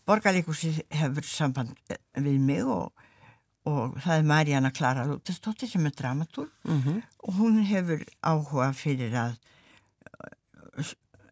borgarleikursi 0.08 0.74
hefur 0.94 1.26
samband 1.26 1.74
við 2.16 2.38
mig 2.40 2.64
og, 2.64 2.92
og 3.68 3.98
það 4.00 4.14
er 4.22 4.28
Marjana 4.30 4.70
Klara 4.74 5.04
Lútestóttir 5.08 5.68
sem 5.70 5.86
er 5.86 5.94
dramatúr 5.98 6.48
Mm 6.64 7.02
og 7.28 7.34
hún 7.36 7.58
hefur 7.66 8.00
áhuga 8.24 8.70
fyrir 8.72 9.12
að 9.12 9.34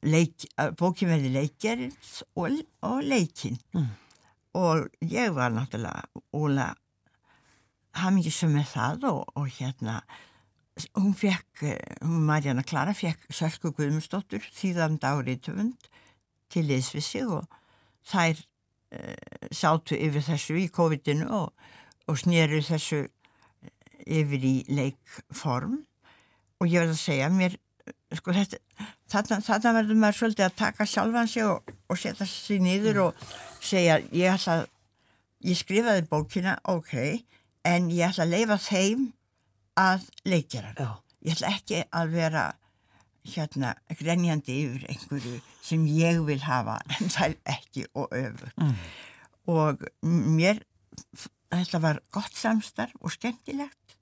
leik, 0.06 0.46
bókin 0.78 1.11
verði 1.11 1.32
leikgerins 1.35 2.22
og, 2.35 2.61
og 2.87 3.02
leikin 3.04 3.59
Mm. 3.74 3.88
og 4.56 4.88
ég 5.04 5.35
var 5.37 5.50
náttúrulega 5.52 6.06
óla 6.32 6.70
hamingisum 7.96 8.54
með 8.56 8.70
það 8.72 9.04
og, 9.11 9.22
og 9.37 9.48
hérna 9.59 10.00
hún 10.96 11.14
fekk, 11.16 11.62
eh, 11.62 11.96
hún 12.04 12.26
Marjana 12.28 12.62
Klara 12.62 12.92
fekk 12.96 13.28
Sölku 13.32 13.72
Guðmundsdóttur 13.72 14.44
þýðan 14.56 14.98
dáriðtöfund 15.00 15.88
til 16.52 16.66
liðs 16.68 16.92
við 16.94 17.04
sig 17.04 17.26
og 17.26 17.46
þær 18.06 18.38
uh, 18.94 19.48
sátu 19.50 19.96
yfir 19.98 20.22
þessu 20.22 20.59
í 20.61 20.68
COVID-inu 20.70 21.26
og, 21.32 21.52
og 22.06 22.18
sneru 22.20 22.61
þessu 22.62 23.06
yfir 24.06 24.44
í 24.46 24.56
leikform 24.70 25.80
og 26.61 26.68
ég 26.70 26.85
verð 26.85 26.94
að 26.94 27.00
segja 27.00 27.30
mér 27.32 27.56
sko 28.14 28.33
þetta, 28.37 28.59
þarna, 29.11 29.40
þarna 29.42 29.73
verður 29.81 29.99
maður 30.03 30.19
svolítið 30.21 30.45
að 30.47 30.57
taka 30.61 30.87
sjálfan 30.87 31.29
sig 31.31 31.42
og, 31.47 31.73
og 31.90 31.99
setja 31.99 32.27
sig 32.31 32.61
niður 32.62 33.01
og 33.09 33.25
segja 33.66 33.97
ég 34.14 34.31
ætla 34.37 34.61
að 34.61 34.69
ég 35.47 35.59
skrifaði 35.59 36.05
bókina, 36.11 36.55
ok 36.71 36.95
en 37.66 37.90
ég 37.90 38.07
ætla 38.12 38.25
að 38.29 38.35
leifa 38.37 38.59
þeim 38.62 39.09
að 39.77 40.07
leikjara 40.25 40.71
Já. 40.79 40.88
ég 41.27 41.35
ætla 41.35 41.51
ekki 41.57 41.83
að 41.90 42.14
vera 42.14 42.45
hérna 43.27 43.73
grenjandi 43.99 44.61
yfir 44.69 44.87
einhverju 44.92 45.40
sem 45.66 45.83
ég 45.90 46.21
vil 46.29 46.40
hafa 46.47 46.79
en 47.01 47.11
það 47.11 47.35
er 47.35 47.59
ekki 47.59 47.88
og 47.99 48.14
öfu 48.14 48.53
Mm. 48.57 48.77
og 49.51 49.83
mér 50.03 50.62
þetta 51.53 51.79
var 51.83 51.99
gott 52.14 52.35
samstarf 52.38 52.95
og 53.03 53.12
skemmtilegt 53.14 53.97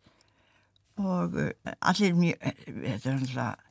og 1.01 1.35
uh, 1.41 1.51
allir 1.81 2.15
mjög 2.15 2.39
þetta 2.69 3.11
er 3.11 3.17
alltaf 3.19 3.64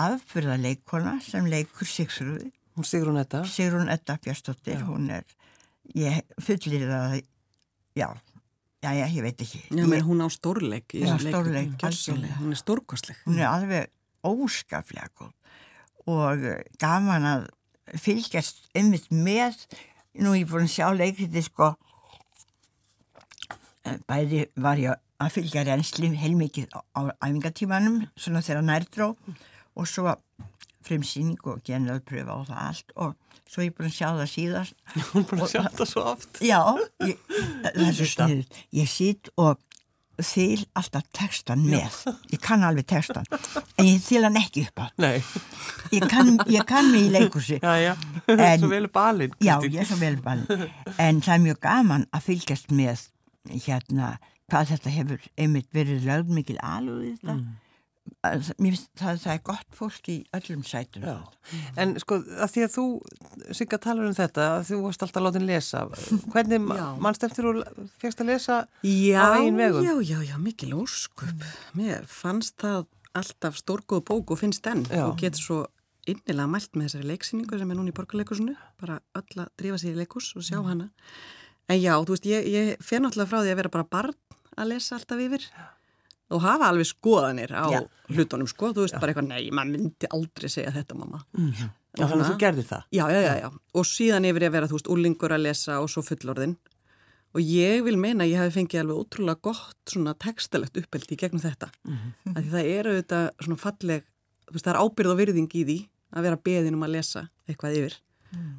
afbyrða 0.00 0.56
leikona 0.60 1.18
sem 1.24 1.46
leikur 1.50 1.86
Sigsrúði 1.88 2.50
Hún 2.72 2.86
Sigrún 2.88 3.18
þetta. 3.20 3.42
Sigrún 3.52 3.90
Edda 3.92 4.14
Björnsdóttir 4.24 4.78
Já. 4.80 4.84
hún 4.88 5.10
er, 5.12 5.24
ég 5.92 6.22
fullir 6.40 6.86
það 6.88 7.18
já, 7.98 8.06
já, 8.80 8.90
já, 8.96 9.06
ég 9.12 9.22
veit 9.26 9.42
ekki 9.44 9.60
Já, 9.68 9.84
menn 9.84 10.06
hún 10.06 10.24
á 10.24 10.28
stórleik 10.32 10.88
þessum 10.94 11.20
leik. 11.20 11.34
stórleik, 11.34 11.74
algjörlega. 11.84 12.38
Hún 12.40 12.54
er 12.56 12.60
stórkostleg. 12.62 13.18
hún 13.26 13.38
er 13.42 13.50
alveg 13.50 13.90
óskaplega 14.24 15.10
góð 15.20 15.32
og 16.08 16.46
gaman 16.80 17.28
að 17.28 17.44
fylgjast 18.00 18.64
einmitt 18.74 19.10
með 19.12 19.66
nú 20.24 20.32
ég 20.38 20.48
búin 20.48 20.64
að 20.64 20.72
sjá 20.78 20.88
leikriti 20.96 21.42
sko 21.44 21.74
eh, 23.84 23.98
bæði 24.08 24.46
var 24.56 24.80
ég 24.80 24.96
að 25.22 25.30
fylgja 25.36 25.62
reynsli 25.68 26.08
heilmikið 26.18 26.72
á, 26.74 26.80
á 26.98 27.00
æfingatímanum 27.28 28.00
svona 28.16 28.40
þegar 28.42 28.64
nærdró 28.66 29.12
og 29.78 29.88
svo 29.88 30.14
fremsýning 30.86 31.38
og 31.46 31.60
genraðpröfa 31.66 32.34
og 32.40 32.46
það 32.50 32.62
allt 32.68 32.94
og 32.96 33.12
svo 33.52 33.62
ég 33.66 33.74
búin 33.76 33.90
að 33.90 33.96
sjá 33.98 34.08
það 34.18 34.30
síðast 34.32 34.74
Hún 35.12 35.22
er 35.22 35.28
búin 35.30 35.44
að 35.44 35.52
sjá 35.52 35.60
þetta 35.68 35.86
svo 35.92 36.06
oft. 36.14 36.40
Já, 36.42 36.60
ég, 37.06 37.20
það 37.66 37.84
er 37.88 37.92
svo 38.00 38.08
sniðið. 38.16 38.56
Ég 38.80 38.90
sýt 38.90 39.30
og 39.42 39.60
þýl 40.22 40.64
alltaf 40.78 41.06
textan 41.16 41.62
með. 41.66 41.94
Ég 42.30 42.38
kann 42.44 42.62
alveg 42.66 42.84
textan, 42.92 43.24
en 43.80 43.86
ég 43.88 44.02
þýl 44.04 44.26
hann 44.28 44.36
ekki 44.38 44.66
upp 44.68 44.82
á. 44.84 44.86
Nei, 45.02 45.22
Ég 45.92 46.04
kann, 46.12 46.34
ég 46.52 46.66
kann 46.68 46.90
mig 46.92 47.08
í 47.08 47.14
leikursi. 47.14 47.56
já, 47.62 47.72
já. 47.80 47.94
En- 48.28 48.60
Svo 48.62 48.68
vel 48.70 48.84
er 48.86 48.92
balinn. 48.92 49.32
Já, 49.42 49.56
ég 49.64 49.80
er 49.82 49.88
svo 49.88 49.98
vel 50.02 50.18
balin. 50.22 50.68
En 51.00 51.18
það 51.24 51.34
er 51.38 51.42
mjög 51.48 51.58
gaman 51.64 52.06
að 52.14 52.26
fylgjast 52.28 52.70
með 52.76 53.06
hérna 53.66 54.12
hvað 54.52 54.70
þetta 54.74 54.92
hefur 54.94 55.26
einmitt 55.40 55.68
verið 55.74 56.06
lögð 56.06 56.30
mikil 56.38 56.58
alveg 56.62 57.16
þetta. 57.18 57.34
Mm. 57.40 57.58
Að 58.26 58.48
Mér 58.62 58.74
finnst 58.74 58.88
það, 58.98 59.18
það 59.22 59.32
er 59.32 59.40
gott 59.46 59.76
fólk 59.78 60.08
í 60.10 60.16
öllum 60.34 60.62
sætum. 60.66 61.04
Já, 61.06 61.16
en 61.82 61.92
sko 62.02 62.18
að 62.22 62.50
því 62.54 62.62
að 62.66 62.72
þú, 62.76 62.84
Sigga, 63.58 63.78
talar 63.82 64.08
um 64.10 64.14
þetta, 64.16 64.46
að 64.58 64.64
þú 64.70 64.78
varst 64.84 65.04
alltaf 65.06 65.24
látin 65.26 65.46
lesa. 65.46 65.82
Hvernig 66.34 66.66
Já. 66.78 66.84
mannst 67.02 67.26
eftir 67.26 67.46
þú 67.48 67.64
fegst 68.02 68.22
að 68.22 68.30
lesa 68.32 68.56
Já, 68.86 69.22
á 69.22 69.38
eigin 69.38 69.58
vegum? 69.58 69.86
já, 69.86 69.94
já, 70.06 70.18
já, 70.32 70.36
mikil 70.42 70.72
óskup. 70.82 71.46
Mér 71.78 72.06
fannst 72.10 72.56
það 72.62 72.86
alltaf 73.18 73.58
stórgóð 73.60 74.04
bók 74.08 74.34
og 74.34 74.40
finnst 74.40 74.66
enn 74.70 74.86
Já. 74.88 75.04
og 75.06 75.18
getur 75.20 75.42
svo 75.42 75.60
innilega 76.08 76.48
mælt 76.50 76.72
með 76.74 76.88
þessari 76.88 77.10
leiksýningu 77.12 77.58
sem 77.60 77.70
er 77.70 77.78
núna 77.78 77.92
í 77.92 77.94
borgarleikusinu, 77.94 78.54
bara 78.82 78.96
öll 79.18 79.42
að 79.44 79.50
drífa 79.60 79.78
sér 79.82 79.94
í 79.94 80.00
leikus 80.02 80.32
og 80.38 80.42
sjá 80.46 80.58
hana. 80.66 80.88
En 81.70 81.78
já, 81.78 81.92
þú 82.02 82.16
veist, 82.16 82.26
ég, 82.26 82.48
ég 82.50 82.72
fer 82.82 82.98
náttúrulega 83.04 83.30
frá 83.30 83.42
því 83.44 83.52
að 83.52 83.60
vera 83.62 83.70
bara 83.76 83.86
barn 83.86 84.16
að 84.58 84.72
lesa 84.74 84.96
alltaf 84.98 85.22
yfir 85.22 85.46
og 86.32 86.42
hafa 86.44 86.70
alveg 86.72 86.88
skoðanir 86.88 87.54
á 87.54 87.66
Já. 87.72 87.78
hlutunum, 88.10 88.48
sko. 88.50 88.72
Þú 88.72 88.86
veist, 88.86 88.98
bara 89.00 89.12
eitthvað, 89.12 89.28
nei, 89.30 89.50
maður 89.54 89.76
myndi 89.76 90.10
aldrei 90.10 90.50
segja 90.52 90.74
þetta, 90.74 90.98
mamma. 90.98 91.22
Já, 91.92 92.06
þannig 92.06 92.24
að 92.24 92.30
þú 92.30 92.36
gerði 92.40 92.66
það. 92.68 92.84
Já, 92.96 93.04
já, 93.12 93.20
já, 93.20 93.32
já. 93.42 93.48
Og 93.76 93.88
síðan 93.88 94.28
yfir 94.28 94.44
í 94.44 94.48
að 94.48 94.54
vera, 94.56 94.68
þú 94.70 94.78
veist, 94.78 94.92
úlingur 94.94 95.34
að 95.36 95.44
lesa 95.46 95.80
og 95.82 95.90
svo 95.92 96.04
fullorðin. 96.06 96.56
Og 97.32 97.40
ég 97.48 97.82
vil 97.86 97.96
meina 97.96 98.24
að 98.24 98.32
ég 98.32 98.40
hafi 98.42 98.54
fengið 98.58 98.82
alveg 98.82 99.02
ótrúlega 99.02 99.40
gott 99.48 99.92
svona 99.92 100.12
textalegt 100.20 100.76
uppeldi 100.76 101.16
í 101.16 101.20
gegnum 101.20 101.40
þetta. 101.40 101.70
Mm 101.88 101.96
-hmm. 101.96 102.34
Því 102.36 102.50
það 102.52 102.72
eru 102.76 102.90
auðvitað 102.92 103.28
svona 103.40 103.62
falleg, 103.64 104.02
þú 104.48 104.52
veist, 104.52 104.66
það 104.66 104.74
er 104.74 104.82
ábyrð 104.82 105.12
og 105.12 105.20
virðing 105.20 105.54
í 105.54 105.64
því 105.64 105.78
að 106.12 106.22
vera 106.22 106.36
beðin 106.36 106.74
um 106.74 106.82
að 106.82 106.94
lesa 106.96 107.28
eitthvað 107.48 107.76
yfir 107.76 108.00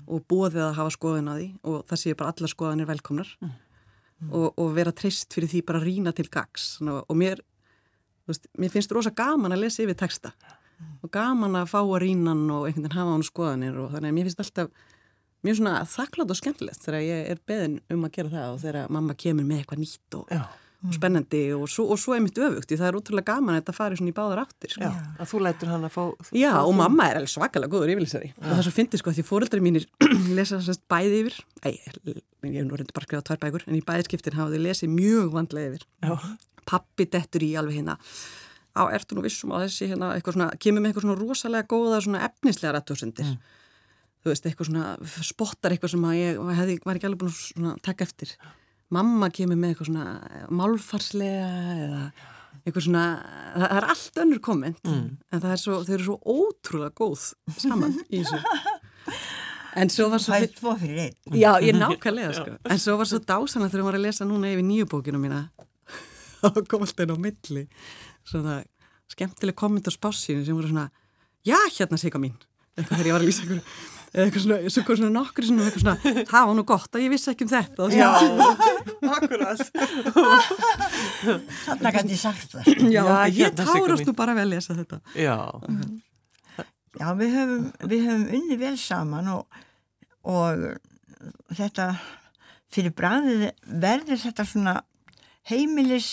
og 0.08 0.26
bóðið 0.30 0.62
að 0.68 0.76
hafa 0.78 0.94
skoðun 0.94 1.32
á 1.32 1.34
því 1.34 1.48
og 1.70 1.86
það 1.90 2.02
séu 2.02 2.18
bara 2.18 2.34
allar 2.34 2.52
skoðanir 2.52 2.90
velkomnar 2.90 3.30
og, 4.30 4.54
og 4.60 4.68
vera 4.76 4.94
treyst 4.96 5.34
fyrir 5.34 5.50
því 5.50 5.64
bara 5.68 5.82
að 5.82 5.88
rína 5.90 6.14
til 6.16 6.28
gags. 6.32 6.78
Og 6.84 7.16
mér, 7.18 7.42
þú 7.42 7.53
veist, 8.30 8.50
mér 8.58 8.74
finnst 8.74 8.94
rosa 8.96 9.12
gaman 9.16 9.56
að 9.56 9.66
lesa 9.66 9.84
yfir 9.84 10.00
texta 10.00 10.34
og 11.04 11.12
gaman 11.14 11.60
að 11.60 11.70
fá 11.72 11.80
að 11.82 12.00
rínan 12.04 12.48
og 12.52 12.68
einhvern 12.68 12.88
veginn 12.88 12.98
hafa 12.98 13.14
hann 13.16 13.28
skoðanir 13.28 13.78
og 13.84 13.94
þannig 13.94 14.12
að 14.12 14.18
mér 14.18 14.28
finnst 14.30 14.44
alltaf 14.44 14.90
mjög 15.44 15.60
svona 15.60 15.78
þakklátt 15.92 16.34
og 16.34 16.40
skemmtilegt 16.40 16.84
þegar 16.86 17.04
ég 17.04 17.32
er 17.34 17.40
beðin 17.48 17.80
um 17.92 18.04
að 18.08 18.18
gera 18.18 18.34
það 18.34 18.52
og 18.52 18.60
þegar 18.64 18.92
mamma 18.96 19.16
kemur 19.20 19.48
með 19.48 19.64
eitthvað 19.64 19.82
nýtt 19.84 20.18
og, 20.20 20.32
Já. 20.32 20.44
og 20.88 20.96
spennandi 20.96 21.42
og 21.58 21.66
svo, 21.72 21.86
og 21.92 22.00
svo 22.00 22.16
er 22.16 22.24
mitt 22.24 22.40
öfugt 22.40 22.72
því 22.72 22.78
það 22.80 22.90
er 22.90 22.98
útrúlega 23.00 23.28
gaman 23.34 23.56
að 23.56 23.60
þetta 23.60 23.76
fari 23.76 24.00
svona 24.00 24.14
í 24.14 24.16
báðar 24.16 24.44
áttir 24.46 24.72
sko. 24.76 24.88
Já, 24.88 25.04
að 25.20 25.32
þú 25.34 25.42
lætur 25.44 25.74
hann 25.74 25.88
að 25.88 25.96
fá... 25.98 26.04
Já, 26.40 26.50
fá 26.56 26.62
og 26.64 26.78
mamma 26.80 27.10
er 27.10 27.20
alveg 27.20 27.34
svakalega 27.36 27.76
góður 27.76 27.94
yfirlýsari 27.96 28.32
og 28.38 28.48
það 28.48 28.62
er 28.62 28.68
svo 28.70 28.76
fyndið 28.80 29.04
sko 29.04 29.12
að 29.12 29.20
því 29.20 29.28
fóreldri 29.34 29.64
mínir 29.68 29.90
lesa 30.40 30.62
sérst 30.64 30.86
bæði 30.92 31.22
yfir 31.26 31.40
Æ, 31.64 31.70
ég 31.76 32.24
hef 32.56 32.68
nú 32.70 32.80
reyndi 32.80 32.96
bara 32.96 33.04
að 33.04 33.12
skrifa 33.12 33.28
tvær 33.28 33.44
bækur 33.44 33.68
en 33.68 33.80
í 33.80 33.84
bæði 33.84 34.08
skiptin 34.08 34.40
hafa 34.40 34.56
þau 34.56 34.64
lesið 34.64 34.96
mjög 34.96 35.36
vandlega 35.36 35.76
yfir 35.76 35.88
Já. 36.08 36.16
Pappi 36.70 37.08
dettur 37.12 37.46
í 37.46 37.54
alveg 37.60 37.82
hérna. 37.82 37.98
Á 38.74 38.90
ertu 38.90 39.16
nú 39.18 39.22
vissum 39.26 39.54
að 39.54 39.68
þessi 39.68 39.92
hérna 39.92 40.14
svona, 40.26 40.50
kemur 40.58 40.82
með 40.82 40.92
eitthvað 40.92 41.06
svona 41.08 41.20
rosalega 41.20 41.70
góða 41.70 42.00
svona 42.02 42.24
efnislega 42.26 42.74
rættusendir 42.74 43.36
þú 44.24 44.32
veist, 44.32 44.46
eitthvað 44.48 44.70
svona 44.70 45.24
spottar 45.28 45.76
eitthvað 45.76 45.94
sem 45.94 46.06
að 46.08 46.20
ég 46.20 46.38
hefði, 46.58 46.78
var 46.86 46.98
ekki 47.00 47.10
alveg 47.10 47.26
búin 47.26 47.72
að 47.74 47.82
taka 47.84 48.06
eftir. 48.08 48.32
Mamma 48.94 49.30
kemur 49.34 49.60
með 49.60 49.74
eitthvað 49.74 49.90
svona 49.90 50.48
málfarslega 50.54 51.50
eða 51.84 52.04
eitthvað 52.64 52.86
svona, 52.86 53.06
það, 53.58 53.68
er 53.76 53.88
allt 53.92 54.20
önnur 54.24 54.42
komment 54.46 54.80
en 54.88 55.42
það 55.44 55.50
er 55.52 55.60
svo, 55.60 55.80
þau 55.84 55.94
eru 55.98 56.08
svo 56.08 56.18
ótrúlega 56.24 56.96
góð 56.96 57.26
saman 57.60 57.98
í 58.08 58.22
þessu. 58.24 58.40
En 59.76 59.90
svo 59.90 60.06
var 60.14 60.22
svo 60.22 60.36
einn. 60.38 60.52
Já, 61.34 61.52
ég 61.66 61.74
nákvæmlega 61.76 62.34
sko. 62.38 62.56
En 62.70 62.80
svo 62.80 62.96
var 63.00 63.10
svo 63.10 63.20
dásana 63.20 63.72
þegar 63.74 63.88
maður 63.88 64.00
að 64.00 64.06
lesa 64.06 64.28
núna 64.30 64.52
yfir 64.54 64.68
nýju 64.68 64.88
bókinu 64.92 65.20
mína 65.20 65.48
kom 66.72 66.86
alltaf 66.86 67.06
inn 67.06 67.16
á 67.16 67.18
milli. 67.28 67.66
Svona 68.28 68.60
skemmtileg 69.14 69.58
komment 69.60 69.90
á 69.90 69.92
spássinu 69.94 70.46
sem 70.46 70.58
voru 70.58 70.72
svona 70.72 70.90
Já, 71.44 71.58
hérna 71.76 72.00
sika 72.00 72.22
mín. 72.24 72.38
Eitthvað 72.78 73.02
þegar 73.02 73.10
ég 73.10 73.16
var 73.18 73.24
að 73.24 73.30
lýsa 73.30 73.44
eða 74.14 74.28
eitthvað 74.28 74.44
svona, 74.44 74.70
svo 74.70 74.82
kom 74.86 74.98
svona 75.00 75.14
nokkur 75.16 75.46
svona, 75.48 75.66
eitthvað 75.68 75.84
svona 75.84 76.24
það 76.30 76.48
var 76.48 76.58
nú 76.58 76.64
gott 76.70 76.98
að 76.98 77.04
ég 77.04 77.12
vissi 77.14 77.32
ekki 77.32 77.48
um 77.48 77.52
þetta. 77.52 77.80
Og 77.84 77.96
Já, 77.98 78.10
akkurat. 79.18 79.64
Þarna 81.66 81.94
gæti 81.98 82.14
ég 82.14 82.22
sagt 82.22 82.54
það. 82.54 82.70
já, 82.94 83.02
Já, 83.02 83.14
ég 83.28 83.40
hérna, 83.40 83.66
tárast 83.68 84.08
nú 84.08 84.16
bara 84.18 84.36
við 84.38 84.46
að 84.46 84.52
lesa 84.54 84.78
þetta. 84.78 85.00
Já, 85.18 85.36
Já, 86.94 87.08
við 87.18 87.32
höfum, 87.34 87.64
við 87.90 88.04
höfum 88.06 88.26
unni 88.38 88.58
vel 88.62 88.76
saman 88.78 89.30
og, 89.34 89.62
og 90.30 90.68
þetta 91.58 91.88
fyrir 92.74 92.94
bræðið 92.98 93.48
verður 93.82 94.22
þetta 94.28 94.46
svona 94.46 94.76
heimilis 95.50 96.12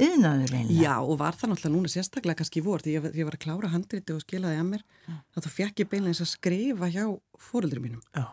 yðnaður 0.00 0.54
einlega. 0.58 0.78
Já, 0.80 0.94
og 1.02 1.18
var 1.20 1.36
það 1.38 1.52
náttúrulega 1.52 1.74
núna 1.76 1.92
sérstaklega 1.92 2.40
kannski 2.40 2.60
í 2.60 2.64
vor, 2.64 2.82
því 2.82 2.96
ég, 2.96 3.10
ég 3.20 3.28
var 3.28 3.36
að 3.36 3.44
klára 3.44 3.70
handriti 3.74 4.14
og 4.14 4.24
skilaði 4.24 4.62
að 4.62 4.70
mér, 4.72 4.86
mm. 5.06 5.20
þá 5.38 5.50
fekk 5.58 5.84
ég 5.84 5.90
beinleins 5.92 6.22
að 6.24 6.32
skrifa 6.32 6.88
hjá 6.90 7.04
fóröldurum 7.50 7.86
mínum. 7.86 8.02
Já. 8.16 8.26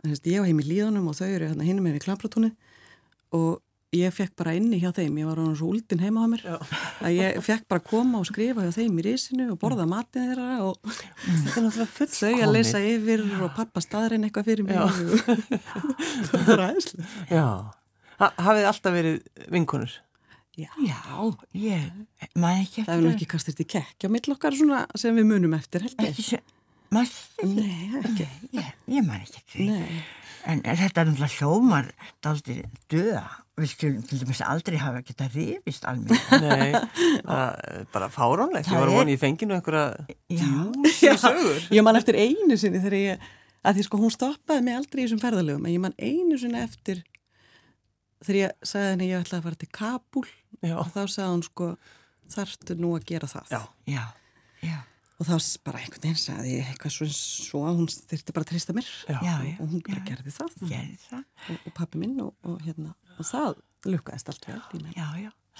Þannig 0.00 0.22
að 0.22 0.32
ég 0.32 0.40
var 0.40 0.48
heim 0.48 0.62
í 0.62 0.70
líðunum 0.70 1.10
og 1.12 1.18
þau 1.18 1.28
eru 1.28 1.50
hérna 1.50 1.68
hinn 1.68 1.82
með 1.84 1.98
við 1.98 2.06
klampratónu 2.06 2.50
og 3.36 3.60
ég 3.92 4.14
fekk 4.16 4.32
bara 4.40 4.54
inni 4.56 4.78
hjá 4.80 4.88
þeim, 4.96 5.18
ég 5.20 5.28
var 5.28 5.36
á 5.36 5.44
svo 5.52 5.68
úldin 5.74 6.00
heima 6.00 6.24
á 6.24 6.26
mér, 6.32 6.46
Já. 6.48 6.56
að 7.04 7.18
ég 7.18 7.42
fekk 7.44 7.68
bara 7.68 7.84
koma 7.84 8.22
og 8.22 8.28
skrifa 8.30 8.64
hjá 8.64 8.72
þeim 8.78 8.96
í 8.96 9.04
risinu 9.04 9.50
og 9.52 9.60
borða 9.60 9.84
matið 9.90 10.30
þeirra 10.30 10.48
og 10.64 10.78
mm. 10.80 10.96
þetta 11.28 11.52
er 11.60 11.66
náttúrulega 11.66 11.92
full 11.98 12.08
þau 12.16 12.32
að 12.32 12.54
lesa 12.56 12.82
yfir 12.88 13.26
og 13.36 13.52
pappa 13.58 13.84
staðrein 13.84 14.24
eitthvað 14.24 14.48
fyrir 14.48 14.64
mig 14.64 14.80
það 16.32 16.48
var 16.48 16.64
aðeinslega. 16.70 17.12
Já, 17.28 17.46
hafið 18.22 18.70
alltaf 18.70 18.96
verið 18.96 19.20
vinkunur? 19.52 19.98
Já, 20.52 20.68
Já 20.84 20.96
ég 21.56 21.92
maður 22.36 22.64
ekki 22.64 22.82
eftir. 22.82 22.88
Það 22.88 22.96
er 22.96 23.04
nú 23.06 23.12
ekki 23.14 23.28
kastist 23.30 23.62
í 23.62 23.68
kekk 23.72 24.04
á 24.04 24.08
millokkar 24.12 24.56
svona 24.56 24.82
sem 25.00 25.16
við 25.16 25.30
munum 25.30 25.54
eftir 25.56 25.86
held 25.86 26.02
ég. 26.04 26.42
Maður 26.92 27.14
ekki? 27.14 27.46
Nei, 27.56 28.02
ekki. 28.02 28.26
Ég, 28.58 28.74
ég 28.92 29.06
maður 29.06 29.22
ekki 29.24 29.40
eftir. 29.40 29.70
Nei. 29.70 30.02
En 30.52 30.60
þetta 30.66 31.04
er 31.04 31.08
náttúrulega 31.08 31.38
hljómar 31.38 31.88
daldi 32.24 32.58
döða. 32.92 33.22
Við 33.60 33.70
skulum 33.70 34.02
til 34.08 34.18
dæmis 34.20 34.40
aldrei 34.44 34.76
hafa 34.80 35.02
geta 35.06 35.28
rifist 35.32 35.86
alveg. 35.88 36.20
Nei, 36.42 36.72
bara 37.94 38.08
fáránlegt. 38.12 38.68
Ég 38.72 38.82
var 38.82 38.92
vonið 38.92 39.16
í 39.16 39.20
fenginu 39.20 39.56
einhverja 39.56 40.04
djús 40.32 41.00
í 41.04 41.14
sögur. 41.20 41.62
Ég 41.76 41.86
man 41.86 42.00
eftir 42.00 42.18
einu 42.18 42.58
sinni 42.60 42.82
þegar 42.82 42.98
ég, 42.98 43.26
að 43.62 43.78
því 43.78 43.86
sko 43.86 44.02
hún 44.02 44.12
stoppaði 44.12 44.66
mig 44.66 44.80
aldrei 44.80 45.02
í 45.02 45.06
þessum 45.06 45.22
ferðalögum, 45.22 45.68
en 45.68 45.76
ég 45.76 45.84
man 45.84 45.96
einu 46.00 46.40
sinni 46.40 46.60
eftir 46.64 47.04
þegar 48.22 48.38
ég 48.38 48.70
sagði 48.70 48.92
henni 48.92 49.10
ég 49.10 49.24
ætlaði 49.24 49.40
að 49.40 49.46
fara 49.48 49.60
til 49.60 49.68
Kabul 49.78 50.24
já. 50.62 50.74
og 50.78 50.88
þá 50.94 51.02
sagði 51.04 51.28
hún 51.32 51.44
sko 51.48 51.68
þarftu 52.32 52.78
nú 52.80 52.94
að 52.96 53.06
gera 53.12 53.28
það? 53.30 53.52
Já, 53.52 53.60
já, 53.92 54.04
já. 54.62 54.78
Og 55.20 55.28
þá 55.28 55.34
bara 55.66 55.82
einhvern 55.82 56.02
veginn 56.02 56.18
sagði 56.18 56.54
ég 56.56 56.70
eitthvað 56.72 56.94
svo, 56.96 57.06
svo 57.12 57.60
að 57.68 57.76
hún 57.82 57.90
þurfti 57.92 58.34
bara 58.34 58.46
að 58.46 58.50
trista 58.50 58.74
mér 58.74 58.88
og 59.60 59.68
hún 59.68 59.84
bara 59.86 60.02
gerði 60.08 60.32
það, 60.34 60.56
það. 61.04 61.20
og, 61.52 61.60
og 61.68 61.76
pappi 61.76 62.00
minn 62.02 62.16
og, 62.24 62.32
og, 62.48 62.56
hérna, 62.64 62.94
og 63.18 63.28
það 63.28 63.60
lukkaðist 63.92 64.32
allt 64.32 64.48
vel 64.48 64.58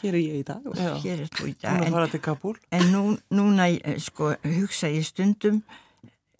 hér 0.01 0.16
er 0.16 0.22
ég 0.22 0.40
í 0.40 0.44
dag 0.48 0.66
hér 1.05 1.22
er 1.27 1.31
þú 1.31 1.46
í 1.51 1.55
dag. 1.61 1.85
En, 1.85 1.92
en 2.79 2.90
nú, 2.90 3.03
núna 3.35 3.68
sko, 4.03 4.33
hugsa 4.42 4.90
ég 4.90 5.05
stundum 5.07 5.61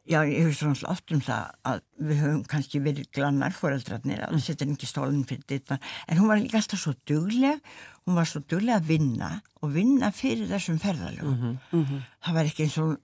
Já, 0.03 0.19
ég 0.27 0.43
hefur 0.43 0.57
svona 0.59 0.91
oft 0.91 1.13
um 1.15 1.21
það 1.23 1.51
að 1.71 1.83
við 2.03 2.21
höfum 2.25 2.43
kannski 2.51 2.81
verið 2.83 3.11
glannar 3.15 3.55
fóreldrarnir 3.55 4.25
að 4.25 4.33
það 4.35 4.45
setja 4.49 4.67
ekki 4.67 4.89
stólinn 4.91 5.29
fyrir 5.29 5.45
þetta 5.53 5.79
en 6.09 6.19
hún 6.19 6.31
var 6.33 6.41
líka 6.43 6.59
alltaf 6.59 6.83
svo 6.83 6.95
dugleg 7.07 7.61
hún 8.03 8.19
var 8.19 8.27
svo 8.27 8.43
dugleg 8.43 8.81
að 8.81 8.89
vinna 8.91 9.31
og 9.63 9.71
vinna 9.77 10.11
fyrir 10.11 10.51
þessum 10.51 10.81
ferðalögum. 10.83 11.37
Mm 11.37 11.43
-hmm, 11.43 11.79
mm 11.79 11.85
-hmm. 11.85 12.03
það 12.25 12.35
var 12.35 12.51
ekki 12.51 12.67
eins 12.67 12.79
og 12.83 12.97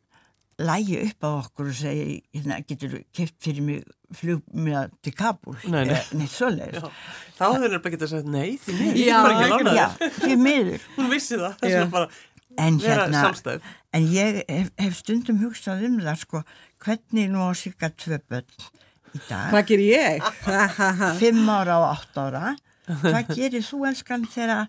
lægi 0.59 0.97
upp 1.05 1.23
á 1.23 1.31
okkur 1.39 1.69
og 1.71 1.75
segja 1.75 2.21
hérna, 2.35 2.61
getur 2.67 2.99
keft 3.15 3.37
fyrir 3.41 3.63
mig 3.63 3.85
flugmiða 4.11 4.89
til 5.03 5.15
Kabul 5.15 5.57
nei, 5.65 5.85
nei. 5.85 6.03
neitt 6.13 6.33
svoleiðis. 6.35 6.83
Þá 7.39 7.45
hefur 7.45 7.69
það 7.69 7.83
bara 7.83 7.93
getið 7.95 8.07
að 8.07 8.11
segja 8.15 8.31
nei 8.31 8.59
því 8.59 8.73
miður, 8.79 8.97
ekki 8.97 9.51
lánaður 9.53 9.79
já, 9.79 9.89
því 10.19 10.37
miður. 10.37 10.89
Hún 10.97 11.11
vissi 11.13 11.39
það, 11.39 11.55
þess 11.61 11.79
að 11.83 11.91
bara 11.91 12.09
en, 12.59 12.81
hérna, 12.83 13.59
en 13.95 14.09
ég 14.13 14.41
hef, 14.49 14.71
hef 14.81 14.97
stundum 14.99 15.39
hugsað 15.45 15.85
um 15.89 16.01
það 16.03 16.23
sko 16.25 16.43
hvernig 16.85 17.33
nú 17.33 17.43
á 17.45 17.51
cirka 17.59 17.91
tvö 17.91 18.21
börn 18.29 18.47
í 19.15 19.21
dag? 19.29 19.51
Hvað 19.53 19.69
ger 19.73 19.85
ég? 19.85 20.33
Fimm 21.21 21.53
ára 21.53 21.83
og 21.83 21.93
átt 21.93 22.19
ára. 22.23 22.57
Hvað 22.89 23.33
gerir 23.37 23.65
þú 23.65 23.83
elskan 23.89 24.23
þegar 24.33 24.69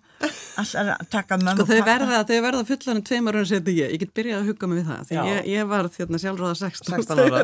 að 0.60 0.90
taka 1.12 1.38
mömmu 1.40 1.64
sko, 1.64 1.66
pappa? 1.70 1.86
Verða, 1.88 2.18
þau 2.28 2.40
verða 2.44 2.60
fullanum 2.68 3.04
tveim 3.08 3.30
ára 3.30 3.40
en 3.40 3.48
seti 3.48 3.76
ég. 3.78 3.94
Ég 3.94 4.02
get 4.02 4.12
byrjað 4.18 4.42
að 4.42 4.50
hugga 4.50 4.68
mig 4.68 4.80
við 4.80 4.90
það 4.90 5.06
Því 5.08 5.18
ég, 5.30 5.48
ég 5.54 5.70
var 5.70 5.88
þérna 5.94 6.20
sjálfráða 6.24 6.58
16 6.60 6.92
16 6.98 7.22
ára. 7.24 7.42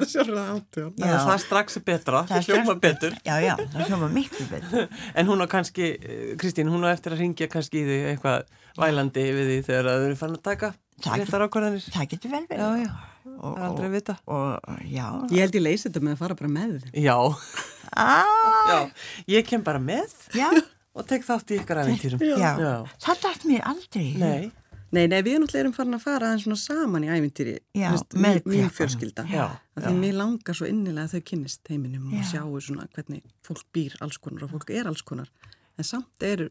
Það 1.00 1.32
er 1.32 1.42
strax 1.46 1.80
betra, 1.88 2.22
það 2.28 2.50
hljóma 2.50 2.76
betur. 2.84 3.18
Já, 3.24 3.34
já, 3.46 3.54
það 3.72 3.90
hljóma 3.90 4.12
miklu 4.18 4.48
betur. 4.52 4.88
En 5.16 5.32
hún 5.32 5.40
á 5.40 5.46
kannski, 5.48 5.90
eh, 5.96 6.30
Kristín, 6.40 6.68
hún 6.72 6.84
á 6.84 6.92
eftir 6.92 7.16
að 7.16 7.24
ringja 7.24 7.48
kannski 7.48 7.80
í 7.80 7.88
því 7.88 8.00
eitthvað 8.12 8.56
vælandi 8.76 9.28
við 9.32 9.52
því 9.52 9.60
þegar 9.70 9.92
þau 9.92 10.08
eru 10.10 10.20
fann 10.20 10.36
að 10.36 10.46
taka 10.52 10.74
réttar 11.06 11.48
ákvarðanir 11.48 11.92
Það 11.92 12.10
getur 12.12 12.36
vel 12.36 12.46
verið. 12.50 12.66
Já, 12.66 12.88
já 12.88 13.15
og, 13.36 13.56
aldrei 13.68 13.90
vita. 13.92 14.16
og, 14.24 14.60
já. 14.86 15.06
ég 15.30 15.44
held 15.44 15.58
ég 15.58 15.64
leysi 15.64 15.88
þetta 15.88 16.04
með 16.04 16.16
að 16.16 16.22
fara 16.22 16.38
bara 16.38 16.52
með 16.52 16.76
já, 16.92 17.16
já. 17.96 18.78
ég 19.36 19.48
kem 19.48 19.64
bara 19.66 19.82
með 19.82 20.14
og 20.96 21.08
tek 21.08 21.26
þátt 21.26 21.52
í 21.52 21.58
ykkar 21.60 21.82
æfintýrum 21.84 22.22
það 22.22 23.24
dætt 23.24 23.48
mér 23.48 23.66
aldrei 23.72 24.06
nei. 24.20 24.50
nei, 24.94 25.04
nei, 25.12 25.18
við 25.20 25.32
erum 25.36 25.46
alltaf 25.48 25.78
farin 25.80 25.98
að 25.98 26.04
fara 26.06 26.32
svona 26.42 26.60
saman 26.60 27.06
í 27.06 27.12
æfintýri 27.12 27.56
með 28.16 28.42
mín 28.48 28.70
fjölskylda. 28.72 29.26
Því 29.76 29.94
mér 29.98 30.20
langar 30.20 30.56
svo 30.56 30.68
innilega 30.70 31.08
að 31.08 31.16
þau 31.16 31.26
kynnist 31.32 31.72
heiminum 31.72 32.14
og 32.16 32.28
sjáu 32.30 32.60
svona 32.64 32.86
hvernig 32.94 33.26
fólk 33.44 33.66
býr 33.76 33.98
alls 34.04 34.20
konar 34.22 34.46
og 34.46 34.54
fólk 34.54 34.72
er 34.72 34.88
alls 34.88 35.04
konar. 35.04 35.28
En 35.76 35.84
samt 35.84 36.24
eru 36.24 36.48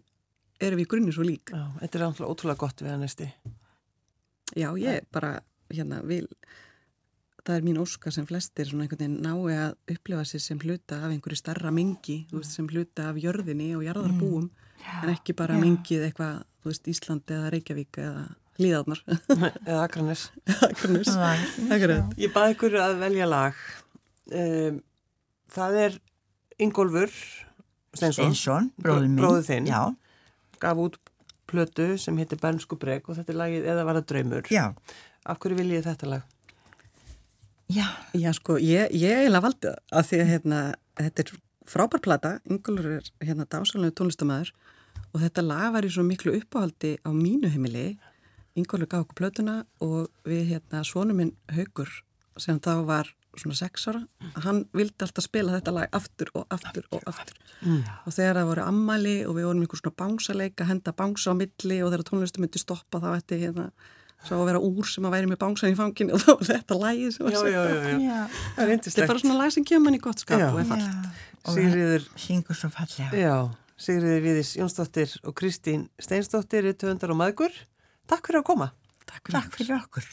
erum 0.62 0.80
við 0.80 0.90
grunni 0.92 1.14
svo 1.16 1.26
lík. 1.26 1.52
Þetta 1.82 1.98
er 1.98 2.06
alltaf 2.06 2.30
ótrúlega 2.30 2.62
gott 2.62 2.84
við 2.84 2.94
að 2.94 3.02
næsti 3.06 3.32
Já, 4.56 4.70
ég 4.78 5.08
bara 5.12 5.40
hérna 5.74 6.02
vil 6.06 6.28
það 7.46 7.60
er 7.60 7.66
mín 7.66 7.82
óska 7.82 8.12
sem 8.14 8.26
flestir 8.28 8.70
svona 8.70 8.86
einhvern 8.86 9.02
veginn 9.04 9.20
nái 9.26 9.58
að 9.58 9.96
upplifa 9.96 10.26
sér 10.26 10.44
sem 10.44 10.62
hluta 10.62 11.02
af 11.04 11.12
einhverju 11.12 11.38
starra 11.40 11.72
mingi, 11.74 12.24
þú 12.32 12.42
veist, 12.42 12.56
sem 12.58 12.70
hluta 12.72 13.10
af 13.12 13.20
jörðinni 13.22 13.70
og 13.78 13.86
jarðarbúum, 13.86 14.50
mm. 14.50 15.04
en 15.04 15.14
ekki 15.14 15.36
bara 15.38 15.58
ja. 15.58 15.62
mingið 15.62 16.08
eitthvað, 16.08 16.42
þú 16.64 16.72
veist, 16.72 16.90
Ísland 16.92 17.36
eða 17.38 17.54
Reykjavík 17.54 18.02
eða 18.02 18.26
Líðarnar 18.56 19.02
eða 19.68 19.80
Akranis 19.84 20.30
Akranis 20.70 21.10
Ég 22.22 22.32
baði 22.32 22.56
ykkur 22.56 22.78
að 22.80 22.94
velja 23.02 23.26
lag. 23.28 23.58
Um, 24.32 24.78
það 25.52 25.80
er 25.82 25.98
Ingólfur 26.64 27.12
Steinsson, 27.12 28.32
Steinsson 28.32 28.70
bróður 28.80 29.44
þinn. 29.44 29.68
Gaf 30.64 30.80
út 30.86 30.96
plötu 31.52 31.92
sem 32.02 32.16
heitir 32.18 32.40
Bernsku 32.42 32.80
breg 32.80 33.06
og 33.10 33.20
þetta 33.20 33.36
er 33.36 33.40
lagið 33.42 33.68
Eða 33.74 33.84
var 33.88 34.00
það 34.00 34.08
draumur. 34.14 34.48
Já. 34.54 34.64
Af 35.26 35.42
hverju 35.44 35.60
vil 35.60 35.76
ég 35.76 35.84
þetta 35.86 36.14
lag? 36.14 36.32
Já, 37.72 37.88
Já 38.14 38.32
sko, 38.38 38.60
ég, 38.62 38.94
ég 38.94 39.24
eiginlega 39.24 39.46
valdi 39.48 39.72
það 39.72 40.00
að 40.00 40.08
því 40.10 40.22
að 40.22 40.32
hérna, 40.34 40.62
þetta 41.02 41.24
er 41.24 41.32
frábær 41.66 42.04
plata, 42.06 42.34
Ingólfur 42.46 42.92
er 42.94 43.12
hérna 43.26 43.48
dásalegu 43.50 43.96
tónlistamæður 43.98 44.52
og 45.12 45.22
þetta 45.24 45.46
lag 45.46 45.72
var 45.74 45.88
í 45.88 45.92
svo 45.94 46.06
miklu 46.06 46.36
uppáhaldi 46.38 46.96
á 47.02 47.10
mínu 47.10 47.50
heimili. 47.50 47.96
Ingólfur 48.56 48.92
gaf 48.92 49.06
okkur 49.06 49.22
plötuna 49.24 49.62
og 49.84 50.12
við 50.28 50.52
hérna 50.54 50.84
svonum 50.86 51.22
minn 51.22 51.34
Haugur 51.56 51.90
sem 52.38 52.60
þá 52.60 52.74
var 52.86 53.14
svona 53.40 53.58
sex 53.58 53.88
ára, 53.90 54.02
hann 54.46 54.64
vildi 54.76 55.04
alltaf 55.04 55.26
spila 55.26 55.58
þetta 55.58 55.74
lag 55.76 55.98
aftur 55.98 56.32
og 56.38 56.46
aftur 56.54 56.86
og 56.96 57.04
aftur 57.10 57.36
mm. 57.66 57.82
og 58.08 58.16
þegar 58.16 58.40
það 58.40 58.50
voru 58.52 58.64
ammali 58.64 59.16
og 59.26 59.36
við 59.38 59.48
vorum 59.50 59.66
einhver 59.66 59.82
svona 59.82 59.98
bánsaleik 60.02 60.64
að 60.64 60.72
henda 60.72 60.94
bánsa 60.96 61.36
á 61.36 61.40
milli 61.40 61.82
og 61.84 61.92
þegar 61.92 62.06
tónlistu 62.10 62.44
myndi 62.44 62.62
stoppa 62.62 63.02
þá 63.04 63.10
ætti 63.18 63.42
hérna 63.44 63.68
svo 64.26 64.36
að 64.42 64.48
vera 64.50 64.60
úr 64.62 64.86
sem 64.90 65.06
að 65.08 65.14
væri 65.16 65.28
með 65.32 65.40
bánsan 65.44 65.74
í 65.74 65.76
fangin 65.78 66.12
og 66.16 66.20
þá 66.24 66.32
var 66.32 66.46
þetta 66.50 66.74
lægi 66.82 67.08
sem 67.16 67.24
var 67.26 67.32
sett 67.36 67.46
þetta 68.88 69.04
er 69.04 69.12
bara 69.12 69.22
svona 69.22 69.40
læg 69.42 69.50
sem 69.56 69.66
kemur 69.68 69.84
mann 69.86 69.98
í 69.98 70.02
gott 70.02 70.20
skap 70.24 70.40
já. 70.42 70.48
og 70.50 70.58
er 70.62 70.68
fallt 70.72 70.94
syngur 72.20 72.56
svo 72.58 72.70
fallega. 72.74 73.36
Sigriður 73.76 74.22
Viðis 74.24 74.52
Jónsdóttir 74.56 75.10
og 75.28 75.34
Kristín 75.36 75.82
Steinsdóttir 76.00 76.64
er 76.72 76.78
töndar 76.80 77.12
og 77.12 77.18
maður 77.20 77.36
Takk 78.08 78.24
fyrir 78.30 78.40
að 78.44 78.50
koma. 78.52 78.68
Takk 79.06 79.24
fyrir, 79.26 79.40
Takk 79.40 79.52
fyrir 79.60 79.76
okkur 79.82 80.06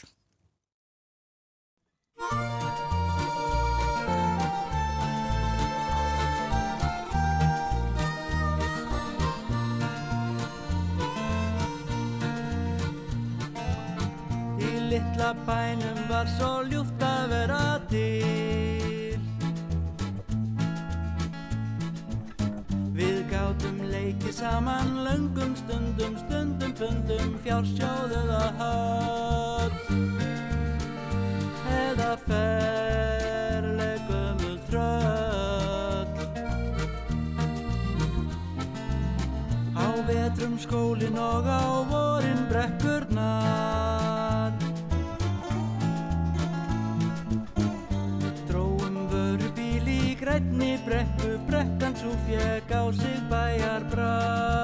litla 14.93 15.33
bænum 15.47 15.99
var 16.09 16.25
svo 16.37 16.61
ljúft 16.69 17.01
að 17.01 17.29
vera 17.31 17.79
til. 17.89 19.19
Við 22.97 23.17
gátum 23.31 23.77
leikið 23.93 24.33
saman 24.37 24.89
löngum 25.07 25.53
stundum, 25.57 26.13
stundum, 26.21 26.73
fundum, 26.77 27.29
fjársjóðuða 27.45 28.45
höll. 28.59 29.73
Eða 31.79 32.11
ferlegumul 32.27 33.27
tröll. 34.69 36.13
Á 39.73 39.87
vetrum 40.07 40.55
skólin 40.61 41.17
og 41.17 41.45
á 41.49 41.65
vorin 41.89 42.02
svo 52.03 52.11
fjeg 52.27 52.67
á 52.67 52.83
sig 52.91 53.19
bæjar 53.31 53.83
brak 53.91 54.62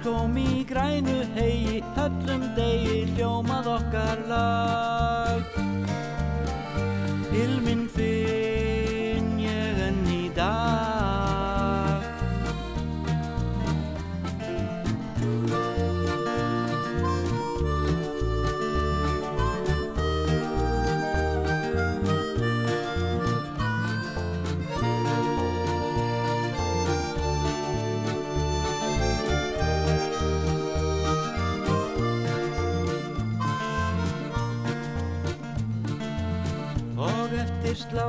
skóm 0.00 0.36
í 0.40 0.64
grænu 0.64 1.18
hegi, 1.34 1.82
höllum 1.96 2.46
degi 2.56 3.04
hljómað 3.12 3.68
okkar 3.76 4.24
lag. 4.32 4.99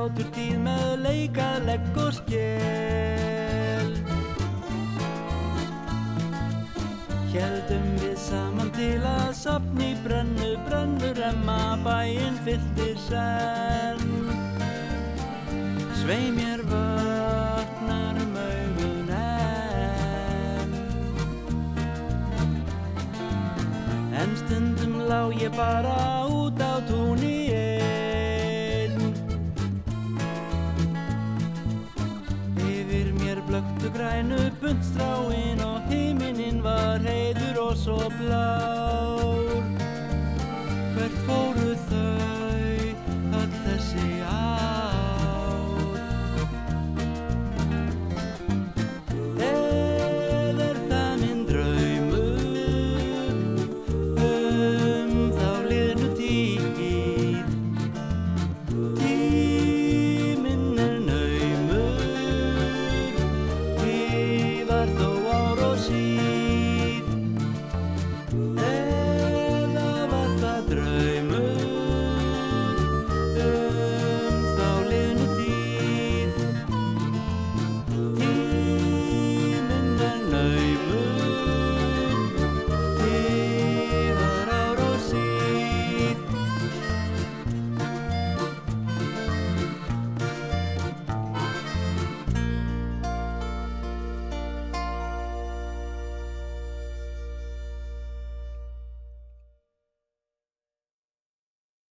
Slátur 0.02 0.26
tíð 0.34 0.56
með 0.58 1.02
leika, 1.04 1.48
legg 1.62 1.98
og 2.02 2.10
skél 2.16 3.90
Hjeldum 7.30 7.84
við 8.00 8.16
saman 8.18 8.72
til 8.74 8.98
að 9.06 9.30
sapni 9.38 9.92
brennu, 10.02 10.56
brennu 10.66 11.12
remma 11.16 11.78
bæinn 11.84 12.34
fylltir 12.44 12.98
senn. 13.06 14.02
Svei 16.02 16.28
mér 16.34 16.60
vötnar 16.66 18.18
um 18.20 18.34
augun 18.42 19.12
enn. 19.22 20.74
En 24.12 24.36
stundum 24.42 24.98
lá 25.06 25.30
ég 25.40 25.54
bara 25.56 26.11
buntstráin 34.72 35.60
og 35.60 35.82
himinin 35.90 36.62
var 36.64 36.98
heiður 37.04 37.58
og 37.60 37.76
svo 37.76 38.08
blá 38.16 38.81